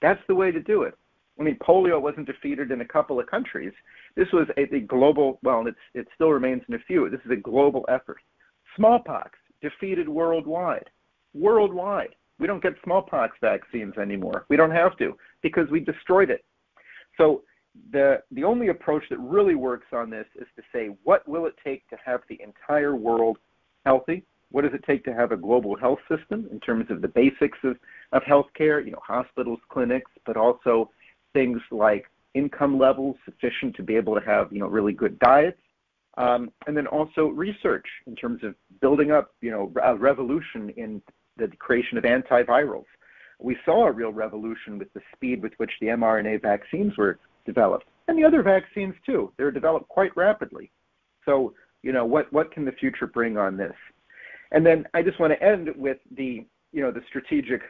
That's 0.00 0.20
the 0.28 0.34
way 0.34 0.50
to 0.50 0.60
do 0.60 0.82
it. 0.82 0.94
I 1.38 1.42
mean, 1.42 1.56
polio 1.56 2.00
wasn't 2.00 2.26
defeated 2.26 2.70
in 2.70 2.80
a 2.80 2.84
couple 2.84 3.20
of 3.20 3.26
countries. 3.26 3.72
This 4.16 4.28
was 4.32 4.48
a, 4.56 4.74
a 4.74 4.80
global, 4.80 5.38
well, 5.42 5.64
it's, 5.66 5.78
it 5.94 6.08
still 6.14 6.30
remains 6.30 6.62
in 6.68 6.74
a 6.74 6.78
few. 6.80 7.08
This 7.08 7.20
is 7.24 7.30
a 7.30 7.36
global 7.36 7.84
effort. 7.88 8.18
Smallpox 8.76 9.38
defeated 9.62 10.08
worldwide. 10.08 10.90
Worldwide. 11.34 12.14
We 12.38 12.46
don't 12.46 12.62
get 12.62 12.74
smallpox 12.84 13.36
vaccines 13.40 13.96
anymore. 13.98 14.46
We 14.48 14.56
don't 14.56 14.70
have 14.70 14.96
to 14.98 15.16
because 15.42 15.68
we 15.70 15.80
destroyed 15.80 16.30
it. 16.30 16.44
So 17.16 17.42
the 17.92 18.22
the 18.32 18.44
only 18.44 18.68
approach 18.68 19.04
that 19.10 19.18
really 19.18 19.54
works 19.54 19.86
on 19.92 20.10
this 20.10 20.26
is 20.36 20.46
to 20.56 20.62
say 20.72 20.88
what 21.04 21.28
will 21.28 21.46
it 21.46 21.54
take 21.62 21.88
to 21.88 21.96
have 22.04 22.20
the 22.28 22.40
entire 22.42 22.96
world 22.96 23.38
healthy 23.84 24.24
what 24.50 24.62
does 24.62 24.72
it 24.74 24.84
take 24.86 25.04
to 25.04 25.14
have 25.14 25.32
a 25.32 25.36
global 25.36 25.76
health 25.76 25.98
system 26.08 26.48
in 26.50 26.60
terms 26.60 26.86
of 26.90 27.02
the 27.02 27.08
basics 27.08 27.58
of, 27.64 27.76
of 28.12 28.22
healthcare, 28.22 28.84
you 28.84 28.90
know, 28.90 29.00
hospitals, 29.06 29.60
clinics, 29.68 30.10
but 30.24 30.36
also 30.36 30.90
things 31.32 31.60
like 31.70 32.06
income 32.34 32.78
levels 32.78 33.16
sufficient 33.24 33.74
to 33.76 33.82
be 33.82 33.96
able 33.96 34.14
to 34.14 34.24
have, 34.24 34.52
you 34.52 34.60
know, 34.60 34.66
really 34.66 34.92
good 34.92 35.18
diets. 35.18 35.60
Um, 36.16 36.50
and 36.66 36.76
then 36.76 36.88
also 36.88 37.26
research 37.28 37.86
in 38.06 38.16
terms 38.16 38.42
of 38.42 38.54
building 38.80 39.12
up, 39.12 39.34
you 39.40 39.50
know, 39.50 39.72
a 39.84 39.96
revolution 39.96 40.70
in 40.70 41.00
the 41.36 41.48
creation 41.58 41.96
of 41.96 42.04
antivirals. 42.04 42.86
We 43.40 43.56
saw 43.64 43.86
a 43.86 43.92
real 43.92 44.12
revolution 44.12 44.78
with 44.78 44.92
the 44.94 45.00
speed 45.14 45.42
with 45.42 45.52
which 45.58 45.70
the 45.80 45.88
mRNA 45.88 46.42
vaccines 46.42 46.96
were 46.96 47.20
developed, 47.46 47.86
and 48.08 48.18
the 48.18 48.24
other 48.24 48.42
vaccines 48.42 48.94
too. 49.06 49.32
They're 49.36 49.52
developed 49.52 49.88
quite 49.88 50.16
rapidly. 50.16 50.72
So, 51.24 51.54
you 51.82 51.92
know, 51.92 52.04
what 52.04 52.32
what 52.32 52.50
can 52.50 52.64
the 52.64 52.72
future 52.72 53.06
bring 53.06 53.36
on 53.38 53.56
this? 53.56 53.76
And 54.50 54.66
then 54.66 54.86
I 54.94 55.02
just 55.02 55.20
want 55.20 55.32
to 55.32 55.42
end 55.42 55.68
with 55.76 55.98
the, 56.16 56.44
you 56.72 56.82
know, 56.82 56.90
the 56.90 57.02
strategic 57.06 57.62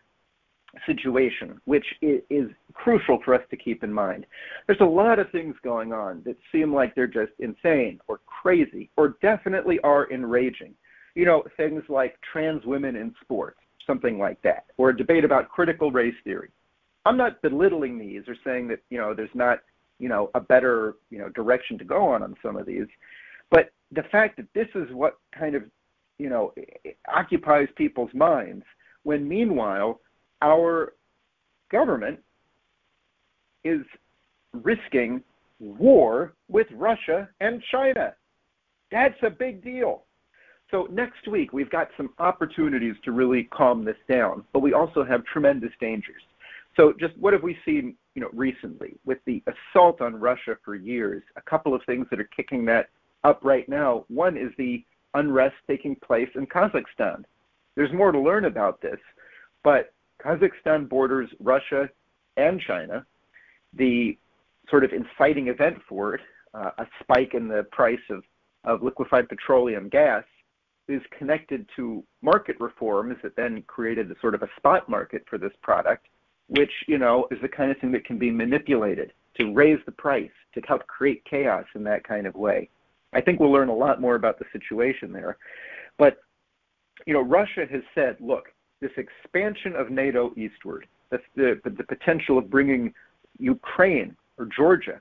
situation, 0.87 1.61
which 1.64 1.85
is 2.03 2.51
crucial 2.73 3.21
for 3.25 3.35
us 3.35 3.43
to 3.51 3.57
keep 3.57 3.85
in 3.85 3.93
mind. 3.93 4.27
There's 4.67 4.81
a 4.81 4.85
lot 4.85 5.19
of 5.19 5.31
things 5.31 5.55
going 5.62 5.93
on 5.93 6.23
that 6.25 6.37
seem 6.53 6.73
like 6.75 6.95
they're 6.95 7.07
just 7.07 7.33
insane 7.38 8.01
or 8.09 8.21
crazy 8.27 8.91
or 8.97 9.17
definitely 9.23 9.79
are 9.81 10.11
enraging. 10.11 10.75
You 11.14 11.25
know, 11.25 11.45
things 11.57 11.83
like 11.88 12.17
trans 12.33 12.64
women 12.64 12.97
in 12.97 13.14
sports, 13.21 13.59
something 13.87 14.19
like 14.19 14.41
that, 14.43 14.67
or 14.77 14.91
a 14.91 14.97
debate 14.97 15.25
about 15.25 15.49
critical 15.49 15.91
race 15.91 16.14
theory. 16.25 16.51
I'm 17.05 17.17
not 17.17 17.43
belittling 17.43 17.99
these 17.99 18.23
or 18.29 18.37
saying 18.45 18.69
that, 18.69 18.81
you 18.91 18.99
know, 18.99 19.14
there's 19.14 19.31
not, 19.35 19.61
you 19.99 20.09
know, 20.09 20.31
a 20.35 20.41
better, 20.41 20.95
you 21.11 21.19
know, 21.19 21.29
direction 21.31 21.79
to 21.79 21.85
go 21.85 22.07
on 22.07 22.23
on 22.23 22.37
some 22.43 22.57
of 22.57 22.67
these. 22.67 22.87
But 23.51 23.71
the 23.93 24.03
fact 24.05 24.37
that 24.37 24.47
this 24.55 24.69
is 24.75 24.93
what 24.93 25.19
kind 25.33 25.55
of 25.55 25.64
you 26.19 26.29
know, 26.29 26.53
occupies 27.09 27.69
people's 27.77 28.12
minds, 28.12 28.64
when 29.05 29.27
meanwhile 29.27 30.01
our 30.42 30.94
government 31.70 32.18
is 33.64 33.81
risking 34.53 35.22
war 35.61 36.33
with 36.48 36.66
Russia 36.72 37.29
and 37.40 37.62
China. 37.70 38.14
That's 38.90 39.18
a 39.22 39.31
big 39.31 39.62
deal. 39.62 40.05
So 40.70 40.87
next 40.90 41.27
week 41.29 41.53
we've 41.53 41.70
got 41.70 41.88
some 41.96 42.11
opportunities 42.18 42.94
to 43.05 43.12
really 43.12 43.44
calm 43.44 43.85
this 43.85 43.96
down, 44.09 44.44
but 44.53 44.61
we 44.61 44.74
also 44.74 45.05
have 45.05 45.24
tremendous 45.24 45.72
dangers. 45.81 46.22
So 46.77 46.92
just 46.98 47.16
what 47.18 47.33
have 47.33 47.42
we 47.42 47.57
seen, 47.64 47.96
you 48.14 48.22
know, 48.22 48.31
recently 48.33 48.94
with 49.05 49.18
the 49.27 49.42
assault 49.46 50.01
on 50.01 50.14
Russia 50.14 50.57
for 50.64 50.74
years? 50.74 51.22
A 51.37 51.42
couple 51.42 51.74
of 51.74 51.83
things 51.87 52.07
that 52.11 52.20
are 52.20 52.29
kicking 52.37 52.64
that 52.66 52.90
up 53.24 53.40
right 53.42 53.68
now. 53.68 54.05
One 54.09 54.37
is 54.37 54.53
the 54.59 54.85
unrest 55.14 55.57
taking 55.66 55.96
place 55.96 56.29
in 56.35 56.46
Kazakhstan. 56.46 57.24
There's 57.74 57.92
more 57.92 58.12
to 58.12 58.20
learn 58.20 58.44
about 58.44 58.81
this, 58.81 58.98
but 59.64 59.92
Kazakhstan 60.25 60.89
borders 60.89 61.29
Russia 61.41 61.89
and 62.37 62.61
China. 62.61 63.05
The 63.75 64.17
sort 64.71 64.85
of 64.85 64.93
inciting 64.93 65.49
event 65.49 65.79
for 65.89 66.15
it, 66.15 66.21
uh, 66.55 66.71
a 66.79 66.87
spike 67.01 67.35
in 67.35 67.49
the 67.49 67.65
price 67.73 67.99
of, 68.11 68.23
of 68.65 68.83
liquefied 68.83 69.29
petroleum 69.29 69.89
gas, 69.89 70.25
is 70.89 71.03
connected 71.17 71.69
to 71.77 72.03
market 72.23 72.57
reforms 72.59 73.17
that 73.23 73.37
then 73.37 73.63
created 73.67 74.11
a 74.11 74.19
sort 74.21 74.35
of 74.35 74.43
a 74.43 74.49
spot 74.57 74.89
market 74.89 75.25
for 75.29 75.37
this 75.39 75.53
product, 75.63 76.07
which 76.49 76.73
you 76.87 76.99
know 76.99 77.29
is 77.31 77.39
the 77.43 77.49
kind 77.49 77.71
of 77.71 77.79
thing 77.79 77.93
that 77.93 78.07
can 78.07 78.19
be 78.19 78.31
manipulated 78.31 79.13
to 79.37 79.53
raise 79.53 79.79
the 79.85 79.93
price 79.93 80.31
to 80.55 80.61
help 80.67 80.87
create 80.87 81.23
chaos 81.25 81.65
in 81.75 81.85
that 81.85 82.05
kind 82.05 82.27
of 82.27 82.35
way. 82.35 82.69
I 83.13 83.21
think 83.21 83.39
we'll 83.39 83.53
learn 83.53 83.69
a 83.69 83.75
lot 83.75 84.01
more 84.01 84.15
about 84.15 84.39
the 84.39 84.47
situation 84.53 85.13
there. 85.13 85.37
But 85.99 86.19
you 87.07 87.13
know, 87.13 87.23
Russia 87.23 87.67
has 87.71 87.83
said, 87.95 88.17
look, 88.21 88.53
this 88.81 88.91
expansion 88.97 89.75
of 89.77 89.91
NATO 89.91 90.33
eastward, 90.37 90.87
the, 91.11 91.19
the 91.37 91.85
potential 91.88 92.38
of 92.38 92.51
bringing 92.51 92.93
Ukraine 93.38 94.17
or 94.38 94.47
Georgia 94.47 95.01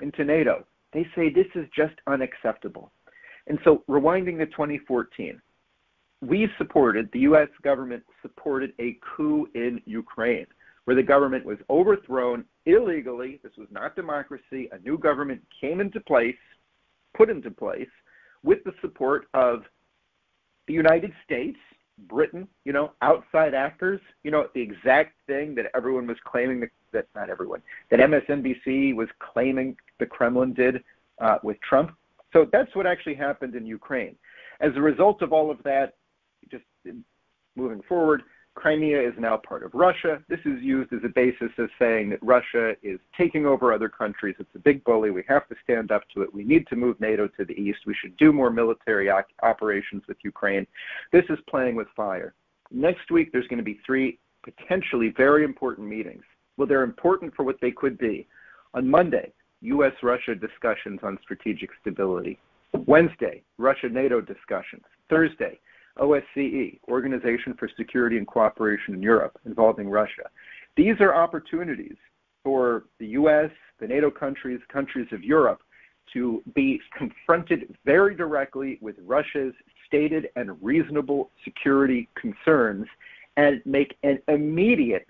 into 0.00 0.24
NATO, 0.24 0.64
They 0.92 1.06
say 1.14 1.30
this 1.30 1.46
is 1.54 1.66
just 1.76 1.94
unacceptable. 2.06 2.92
And 3.46 3.58
so, 3.64 3.82
rewinding 3.88 4.38
to 4.38 4.46
2014, 4.46 5.40
we 6.20 6.48
supported, 6.58 7.08
the 7.12 7.20
US 7.20 7.48
government 7.62 8.02
supported 8.22 8.72
a 8.78 8.98
coup 9.16 9.48
in 9.54 9.80
Ukraine 9.86 10.46
where 10.84 10.96
the 10.96 11.02
government 11.02 11.44
was 11.44 11.58
overthrown 11.68 12.44
illegally. 12.64 13.40
This 13.42 13.52
was 13.58 13.68
not 13.70 13.94
democracy. 13.94 14.70
A 14.72 14.78
new 14.78 14.96
government 14.96 15.42
came 15.60 15.80
into 15.80 16.00
place, 16.00 16.34
put 17.14 17.28
into 17.28 17.50
place, 17.50 17.90
with 18.42 18.64
the 18.64 18.72
support 18.80 19.26
of 19.34 19.64
the 20.66 20.72
United 20.72 21.12
States, 21.24 21.58
Britain, 22.06 22.46
you 22.64 22.72
know, 22.72 22.92
outside 23.02 23.54
actors, 23.54 24.00
you 24.22 24.30
know, 24.30 24.46
the 24.54 24.60
exact 24.60 25.14
thing 25.26 25.54
that 25.56 25.66
everyone 25.74 26.06
was 26.06 26.16
claiming 26.24 26.60
that, 26.60 26.70
that 26.92 27.06
not 27.14 27.30
everyone, 27.30 27.62
that 27.90 28.00
MSNBC 28.00 28.94
was 28.94 29.08
claiming 29.18 29.76
the 29.98 30.06
Kremlin 30.06 30.54
did 30.54 30.82
uh, 31.20 31.38
with 31.42 31.60
Trump. 31.60 31.92
So 32.32 32.46
that's 32.52 32.74
what 32.76 32.86
actually 32.86 33.14
happened 33.14 33.54
in 33.54 33.66
Ukraine. 33.66 34.16
As 34.60 34.72
a 34.76 34.80
result 34.80 35.22
of 35.22 35.32
all 35.32 35.50
of 35.50 35.62
that, 35.64 35.94
just 36.50 36.64
moving 37.56 37.82
forward, 37.88 38.22
Crimea 38.58 39.00
is 39.00 39.14
now 39.18 39.36
part 39.36 39.62
of 39.62 39.72
Russia. 39.72 40.20
This 40.28 40.40
is 40.44 40.60
used 40.60 40.92
as 40.92 40.98
a 41.04 41.08
basis 41.08 41.50
of 41.58 41.70
saying 41.78 42.10
that 42.10 42.18
Russia 42.22 42.74
is 42.82 42.98
taking 43.16 43.46
over 43.46 43.72
other 43.72 43.88
countries. 43.88 44.34
It's 44.40 44.50
a 44.56 44.58
big 44.58 44.82
bully. 44.82 45.12
We 45.12 45.22
have 45.28 45.46
to 45.48 45.54
stand 45.62 45.92
up 45.92 46.02
to 46.12 46.22
it. 46.22 46.34
We 46.34 46.42
need 46.42 46.66
to 46.66 46.74
move 46.74 47.00
NATO 47.00 47.28
to 47.28 47.44
the 47.44 47.52
east. 47.52 47.78
We 47.86 47.94
should 47.94 48.16
do 48.16 48.32
more 48.32 48.50
military 48.50 49.08
operations 49.44 50.02
with 50.08 50.16
Ukraine. 50.24 50.66
This 51.12 51.22
is 51.30 51.38
playing 51.48 51.76
with 51.76 51.86
fire. 51.94 52.34
Next 52.72 53.12
week, 53.12 53.30
there's 53.30 53.46
going 53.46 53.58
to 53.58 53.64
be 53.64 53.78
three 53.86 54.18
potentially 54.42 55.14
very 55.16 55.44
important 55.44 55.86
meetings. 55.86 56.24
Well, 56.56 56.66
they're 56.66 56.82
important 56.82 57.36
for 57.36 57.44
what 57.44 57.60
they 57.60 57.70
could 57.70 57.96
be. 57.96 58.26
On 58.74 58.90
Monday, 58.90 59.32
U.S. 59.60 59.92
Russia 60.02 60.34
discussions 60.34 60.98
on 61.04 61.16
strategic 61.22 61.70
stability. 61.80 62.40
Wednesday, 62.86 63.44
Russia 63.56 63.88
NATO 63.88 64.20
discussions. 64.20 64.82
Thursday, 65.08 65.60
OSCE, 65.98 66.80
Organization 66.88 67.54
for 67.58 67.68
Security 67.76 68.16
and 68.16 68.26
Cooperation 68.26 68.94
in 68.94 69.02
Europe, 69.02 69.38
involving 69.46 69.88
Russia. 69.88 70.24
These 70.76 71.00
are 71.00 71.14
opportunities 71.14 71.96
for 72.44 72.84
the 72.98 73.08
US, 73.08 73.50
the 73.80 73.86
NATO 73.86 74.10
countries, 74.10 74.60
countries 74.72 75.08
of 75.12 75.22
Europe 75.22 75.60
to 76.12 76.42
be 76.54 76.80
confronted 76.96 77.76
very 77.84 78.14
directly 78.14 78.78
with 78.80 78.96
Russia's 79.04 79.52
stated 79.86 80.28
and 80.36 80.56
reasonable 80.62 81.30
security 81.44 82.08
concerns 82.14 82.86
and 83.36 83.60
make 83.64 83.96
an 84.02 84.18
immediate 84.28 85.06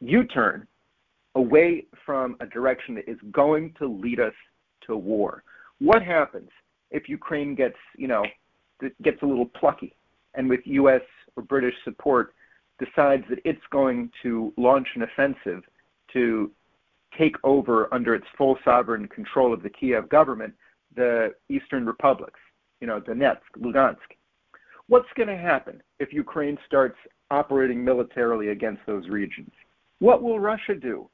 U 0.00 0.24
turn 0.24 0.66
away 1.34 1.86
from 2.04 2.36
a 2.40 2.46
direction 2.46 2.94
that 2.96 3.08
is 3.08 3.18
going 3.30 3.74
to 3.78 3.86
lead 3.86 4.20
us 4.20 4.34
to 4.86 4.96
war. 4.96 5.42
What 5.78 6.02
happens 6.02 6.50
if 6.90 7.08
Ukraine 7.08 7.54
gets, 7.54 7.76
you 7.96 8.08
know, 8.08 8.24
gets 9.02 9.22
a 9.22 9.26
little 9.26 9.46
plucky 9.46 9.94
and 10.34 10.48
with 10.48 10.60
US 10.64 11.02
or 11.36 11.42
British 11.42 11.74
support 11.84 12.34
decides 12.78 13.24
that 13.28 13.38
it's 13.44 13.62
going 13.70 14.10
to 14.22 14.52
launch 14.56 14.88
an 14.94 15.02
offensive 15.02 15.62
to 16.12 16.50
take 17.18 17.36
over 17.44 17.92
under 17.92 18.14
its 18.14 18.26
full 18.36 18.58
sovereign 18.64 19.06
control 19.08 19.52
of 19.52 19.62
the 19.62 19.70
Kiev 19.70 20.08
government 20.08 20.54
the 20.94 21.34
eastern 21.48 21.86
republics, 21.86 22.40
you 22.80 22.86
know, 22.86 23.00
Donetsk, 23.00 23.38
Lugansk. 23.58 23.96
What's 24.88 25.08
going 25.16 25.28
to 25.28 25.36
happen 25.36 25.82
if 26.00 26.12
Ukraine 26.12 26.58
starts 26.66 26.96
operating 27.30 27.82
militarily 27.82 28.48
against 28.48 28.82
those 28.86 29.08
regions? 29.08 29.50
What 30.00 30.22
will 30.22 30.38
Russia 30.38 30.74
do 30.74 31.08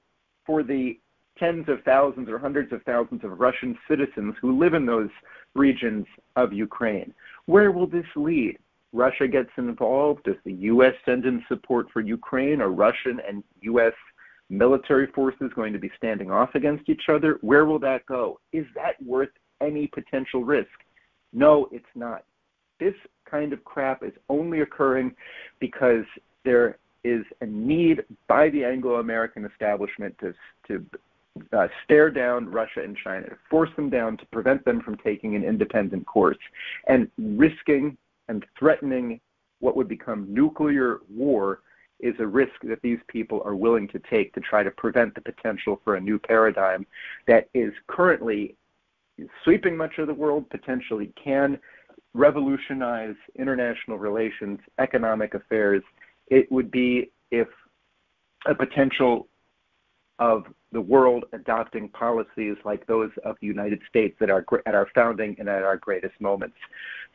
for 0.45 0.63
the 0.63 0.99
tens 1.39 1.69
of 1.69 1.83
thousands 1.85 2.29
or 2.29 2.39
hundreds 2.39 2.73
of 2.73 2.83
thousands 2.83 3.23
of 3.23 3.39
Russian 3.39 3.79
citizens 3.87 4.35
who 4.41 4.59
live 4.59 4.75
in 4.75 4.85
those 4.85 5.11
regions 5.55 6.07
of 6.35 6.53
Ukraine? 6.53 7.15
Where 7.49 7.73
will 7.73 7.87
this 7.87 8.05
lead? 8.15 8.59
Russia 8.93 9.27
gets 9.27 9.49
involved? 9.57 10.25
Does 10.25 10.37
the 10.45 10.53
U.S. 10.53 10.93
send 11.07 11.25
in 11.25 11.43
support 11.49 11.87
for 11.91 12.03
Ukraine? 12.03 12.61
Are 12.61 12.69
Russian 12.69 13.21
and 13.27 13.43
U.S. 13.63 13.95
military 14.51 15.07
forces 15.15 15.51
going 15.57 15.73
to 15.73 15.79
be 15.79 15.91
standing 15.97 16.31
off 16.31 16.51
against 16.55 16.91
each 16.91 17.05
other? 17.09 17.39
Where 17.41 17.65
will 17.65 17.79
that 17.79 18.05
go? 18.05 18.39
Is 18.53 18.67
that 18.75 19.03
worth 19.03 19.31
any 19.63 19.87
potential 19.87 20.45
risk? 20.45 20.69
No, 21.33 21.71
it's 21.73 21.87
not. 21.95 22.25
This 22.81 22.93
kind 23.25 23.55
of 23.55 23.65
crap 23.65 24.03
is 24.03 24.13
only 24.29 24.61
occurring 24.61 25.15
because 25.59 26.05
there 26.45 26.77
is 27.03 27.25
a 27.41 27.47
need 27.47 28.05
by 28.27 28.51
the 28.51 28.63
Anglo 28.63 28.97
American 28.97 29.47
establishment 29.47 30.15
to, 30.21 30.35
to 30.67 30.85
uh, 31.53 31.69
stare 31.85 32.11
down 32.11 32.51
Russia 32.51 32.83
and 32.83 32.97
China, 32.97 33.27
force 33.51 33.71
them 33.77 33.91
down 33.91 34.17
to 34.17 34.27
prevent 34.27 34.65
them 34.65 34.81
from 34.81 34.97
taking 34.99 35.37
an 35.37 35.45
independent 35.45 36.07
course, 36.07 36.39
and 36.87 37.11
risking 37.19 37.97
and 38.29 38.45
threatening 38.59 39.21
what 39.61 39.77
would 39.77 39.89
become 39.89 40.33
nuclear 40.33 41.01
war 41.11 41.61
is 42.01 42.15
a 42.21 42.27
risk 42.27 42.53
that 42.63 42.81
these 42.83 42.99
people 43.09 43.43
are 43.45 43.57
willing 43.57 43.89
to 43.89 43.99
take 44.11 44.33
to 44.33 44.41
try 44.41 44.63
to 44.63 44.71
prevent 44.71 45.15
the 45.15 45.21
potential 45.21 45.81
for 45.83 45.97
a 45.97 46.01
new 46.01 46.19
paradigm 46.19 46.87
that 47.27 47.49
is 47.55 47.73
currently 47.89 48.55
sweeping 49.43 49.77
much 49.77 49.99
of 49.99 50.07
the 50.07 50.15
world, 50.15 50.49
potentially 50.51 51.13
can 51.23 51.59
revolutionize 52.15 53.17
international 53.37 53.99
relations, 53.99 54.61
economic 54.79 55.35
affairs. 55.35 55.83
It 56.29 56.51
would 56.53 56.71
be 56.71 57.11
if 57.31 57.49
a 58.47 58.55
potential 58.55 59.27
of 60.19 60.45
the 60.73 60.81
world 60.81 61.25
adopting 61.33 61.89
policies 61.89 62.57
like 62.65 62.87
those 62.87 63.11
of 63.25 63.37
the 63.41 63.47
United 63.47 63.81
States 63.89 64.17
at 64.21 64.31
our, 64.31 64.45
at 64.67 64.75
our 64.75 64.89
founding 64.95 65.37
and 65.39 65.49
at 65.49 65.63
our 65.63 65.77
greatest 65.77 66.21
moments. 66.21 66.57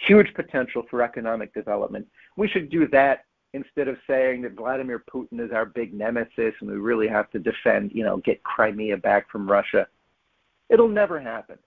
Huge 0.08 0.34
potential 0.34 0.84
for 0.90 1.02
economic 1.02 1.54
development. 1.54 2.08
We 2.36 2.48
should 2.48 2.70
do 2.70 2.88
that 2.90 3.26
instead 3.54 3.88
of 3.88 3.98
saying 4.08 4.42
that 4.42 4.54
Vladimir 4.54 5.04
Putin 5.14 5.40
is 5.40 5.52
our 5.52 5.66
big 5.66 5.94
nemesis 5.94 6.54
and 6.60 6.70
we 6.70 6.78
really 6.78 7.08
have 7.08 7.30
to 7.32 7.40
defend, 7.40 7.92
you 7.94 8.04
know, 8.04 8.18
get 8.18 8.44
Crimea 8.44 8.98
back 8.98 9.30
from 9.30 9.50
Russia. 9.50 9.88
It'll 10.70 10.90
never 10.90 11.20
happen. 11.20 11.58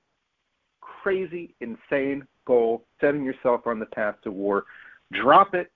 Crazy, 0.80 1.54
insane 1.60 2.26
goal, 2.46 2.84
setting 3.00 3.24
yourself 3.24 3.66
on 3.66 3.78
the 3.78 3.86
path 3.86 4.16
to 4.24 4.32
war. 4.32 4.64
Drop 5.12 5.54
it, 5.54 5.70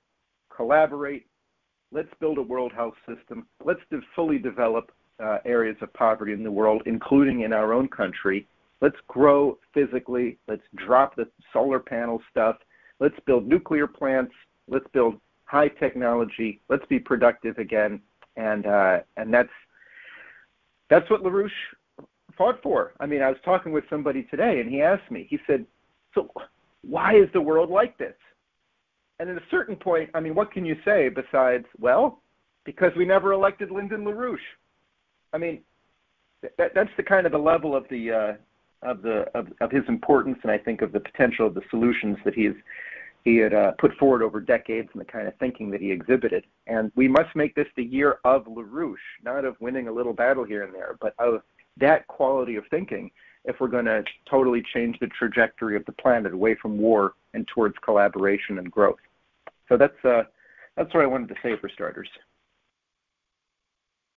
collaborate, 0.55 1.27
let's 1.93 2.09
build 2.19 2.39
a 2.39 2.43
world 2.43 2.73
health 2.73 2.95
system, 3.07 3.47
let's 3.65 3.81
fully 4.17 4.39
develop 4.39 4.91
uh, 5.23 5.39
areas 5.45 5.77
of 5.81 5.93
poverty 5.93 6.33
in 6.33 6.43
the 6.43 6.51
world, 6.51 6.83
including 6.87 7.41
in 7.43 7.53
our 7.53 7.73
own 7.73 7.89
country. 7.89 8.47
Let's 8.81 8.97
grow 9.09 9.59
physically. 9.75 10.39
Let's 10.49 10.63
drop 10.75 11.17
the 11.17 11.29
solar 11.53 11.79
panel 11.79 12.23
stuff. 12.31 12.57
Let's 12.99 13.19
build 13.27 13.47
nuclear 13.47 13.87
plants. 13.87 14.33
Let's 14.69 14.87
build 14.93 15.21
high 15.45 15.69
technology. 15.69 16.61
Let's 16.69 16.87
be 16.87 16.99
productive 16.99 17.59
again. 17.59 18.01
And 18.37 18.67
uh, 18.67 19.01
and 19.17 19.33
that's 19.33 19.51
that's 20.89 21.09
what 21.11 21.23
LaRouche 21.23 21.51
fought 22.39 22.63
for. 22.63 22.93
I 23.01 23.07
mean, 23.07 23.23
I 23.23 23.29
was 23.29 23.39
talking 23.45 23.73
with 23.73 23.85
somebody 23.91 24.23
today, 24.25 24.61
and 24.61 24.71
he 24.71 24.81
asked 24.81 25.11
me. 25.11 25.27
He 25.29 25.39
said, 25.47 25.67
"So, 26.15 26.31
why 26.83 27.17
is 27.17 27.29
the 27.33 27.41
world 27.41 27.71
like 27.71 27.99
this?" 27.99 28.15
And 29.19 29.29
at 29.29 29.37
a 29.37 29.43
certain 29.51 29.77
point, 29.77 30.09
I 30.15 30.21
mean, 30.21 30.35
what 30.35 30.51
can 30.51 30.65
you 30.65 30.77
say 30.83 31.11
besides, 31.11 31.67
well, 31.79 32.23
because 32.65 32.91
we 32.97 33.05
never 33.05 33.33
elected 33.33 33.71
Lyndon 33.71 34.03
LaRouche? 34.03 34.39
I 35.33 35.39
mean, 35.39 35.61
that, 36.59 36.73
that's 36.75 36.91
the 36.97 37.03
kind 37.03 37.27
of 37.27 37.33
the 37.33 37.39
level 37.39 37.77
of 37.77 37.85
the 37.91 38.11
uh, 38.11 38.33
of 38.83 39.03
the 39.03 39.27
of, 39.35 39.49
of 39.61 39.71
his 39.71 39.85
importance, 39.89 40.39
and 40.43 40.51
I 40.51 40.59
think 40.59 40.83
of 40.83 40.93
the 40.93 41.01
potential 41.01 41.47
of 41.47 41.55
the 41.55 41.63
solutions 41.71 42.17
that 42.25 42.35
he 42.35 42.45
has 42.45 42.55
he 43.25 43.37
had 43.37 43.53
uh, 43.53 43.73
put 43.79 43.93
forward 43.99 44.23
over 44.23 44.41
decades, 44.41 44.89
and 44.93 45.01
the 45.01 45.05
kind 45.05 45.29
of 45.29 45.35
thinking 45.37 45.71
that 45.71 45.81
he 45.81 45.91
exhibited. 45.91 46.45
And 46.67 46.91
we 46.95 47.07
must 47.07 47.37
make 47.37 47.55
this 47.55 47.67
the 47.77 47.85
year 47.85 48.19
of 48.25 48.47
LaRouche, 48.47 48.97
not 49.23 49.45
of 49.45 49.61
winning 49.61 49.89
a 49.89 49.93
little 49.93 50.15
battle 50.15 50.45
here 50.45 50.63
and 50.63 50.75
there, 50.75 50.97
but 51.01 51.15
of 51.19 51.43
that 51.77 52.07
quality 52.07 52.57
of 52.57 52.65
thinking. 52.71 53.11
If 53.45 53.57
we're 53.59 53.69
going 53.69 53.87
to 53.87 54.05
totally 54.29 54.63
change 54.75 54.99
the 55.01 55.07
trajectory 55.07 55.75
of 55.75 55.85
the 55.87 55.93
planet 55.93 56.35
away 56.35 56.57
from 56.61 56.77
war 56.77 57.15
and 57.33 57.49
towards 57.49 57.75
collaboration 57.83 58.59
and 58.59 58.71
growth, 58.71 58.99
so 59.69 59.77
that's 59.77 60.05
uh, 60.05 60.25
that's 60.77 60.93
what 60.95 61.03
I 61.03 61.07
wanted 61.07 61.29
to 61.29 61.37
say 61.43 61.57
for 61.61 61.69
starters. 61.69 62.09